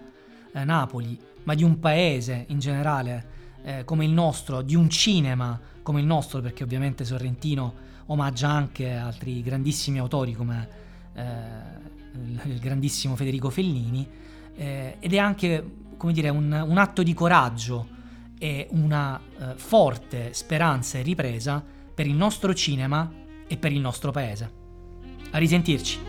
eh, 0.53 0.63
Napoli, 0.63 1.19
ma 1.43 1.53
di 1.53 1.63
un 1.63 1.79
paese 1.79 2.45
in 2.47 2.59
generale 2.59 3.33
eh, 3.61 3.83
come 3.83 4.05
il 4.05 4.11
nostro, 4.11 4.61
di 4.61 4.73
un 4.73 4.89
cinema 4.89 5.59
come 5.81 5.99
il 5.99 6.05
nostro, 6.05 6.39
perché 6.39 6.63
ovviamente 6.63 7.03
Sorrentino 7.03 7.73
omaggia 8.05 8.47
anche 8.47 8.89
altri 8.93 9.41
grandissimi 9.41 9.99
autori 9.99 10.31
come 10.31 10.69
eh, 11.13 11.23
il 12.45 12.59
grandissimo 12.59 13.17
Federico 13.17 13.49
Fellini, 13.49 14.07
eh, 14.55 14.95
ed 14.97 15.13
è 15.13 15.17
anche 15.17 15.71
come 15.97 16.13
dire, 16.13 16.29
un, 16.29 16.53
un, 16.53 16.77
atto 16.77 17.03
di 17.03 17.13
coraggio 17.13 17.89
e 18.39 18.69
una 18.71 19.19
eh, 19.19 19.53
forte 19.55 20.33
speranza 20.33 20.99
e 20.99 21.01
ripresa 21.01 21.61
per 21.93 22.07
il 22.07 22.15
nostro 22.15 22.53
cinema 22.53 23.11
e 23.45 23.57
per 23.57 23.73
il 23.73 23.81
nostro 23.81 24.11
paese. 24.11 24.63
A 25.35 25.37
risentirci. 25.37 25.99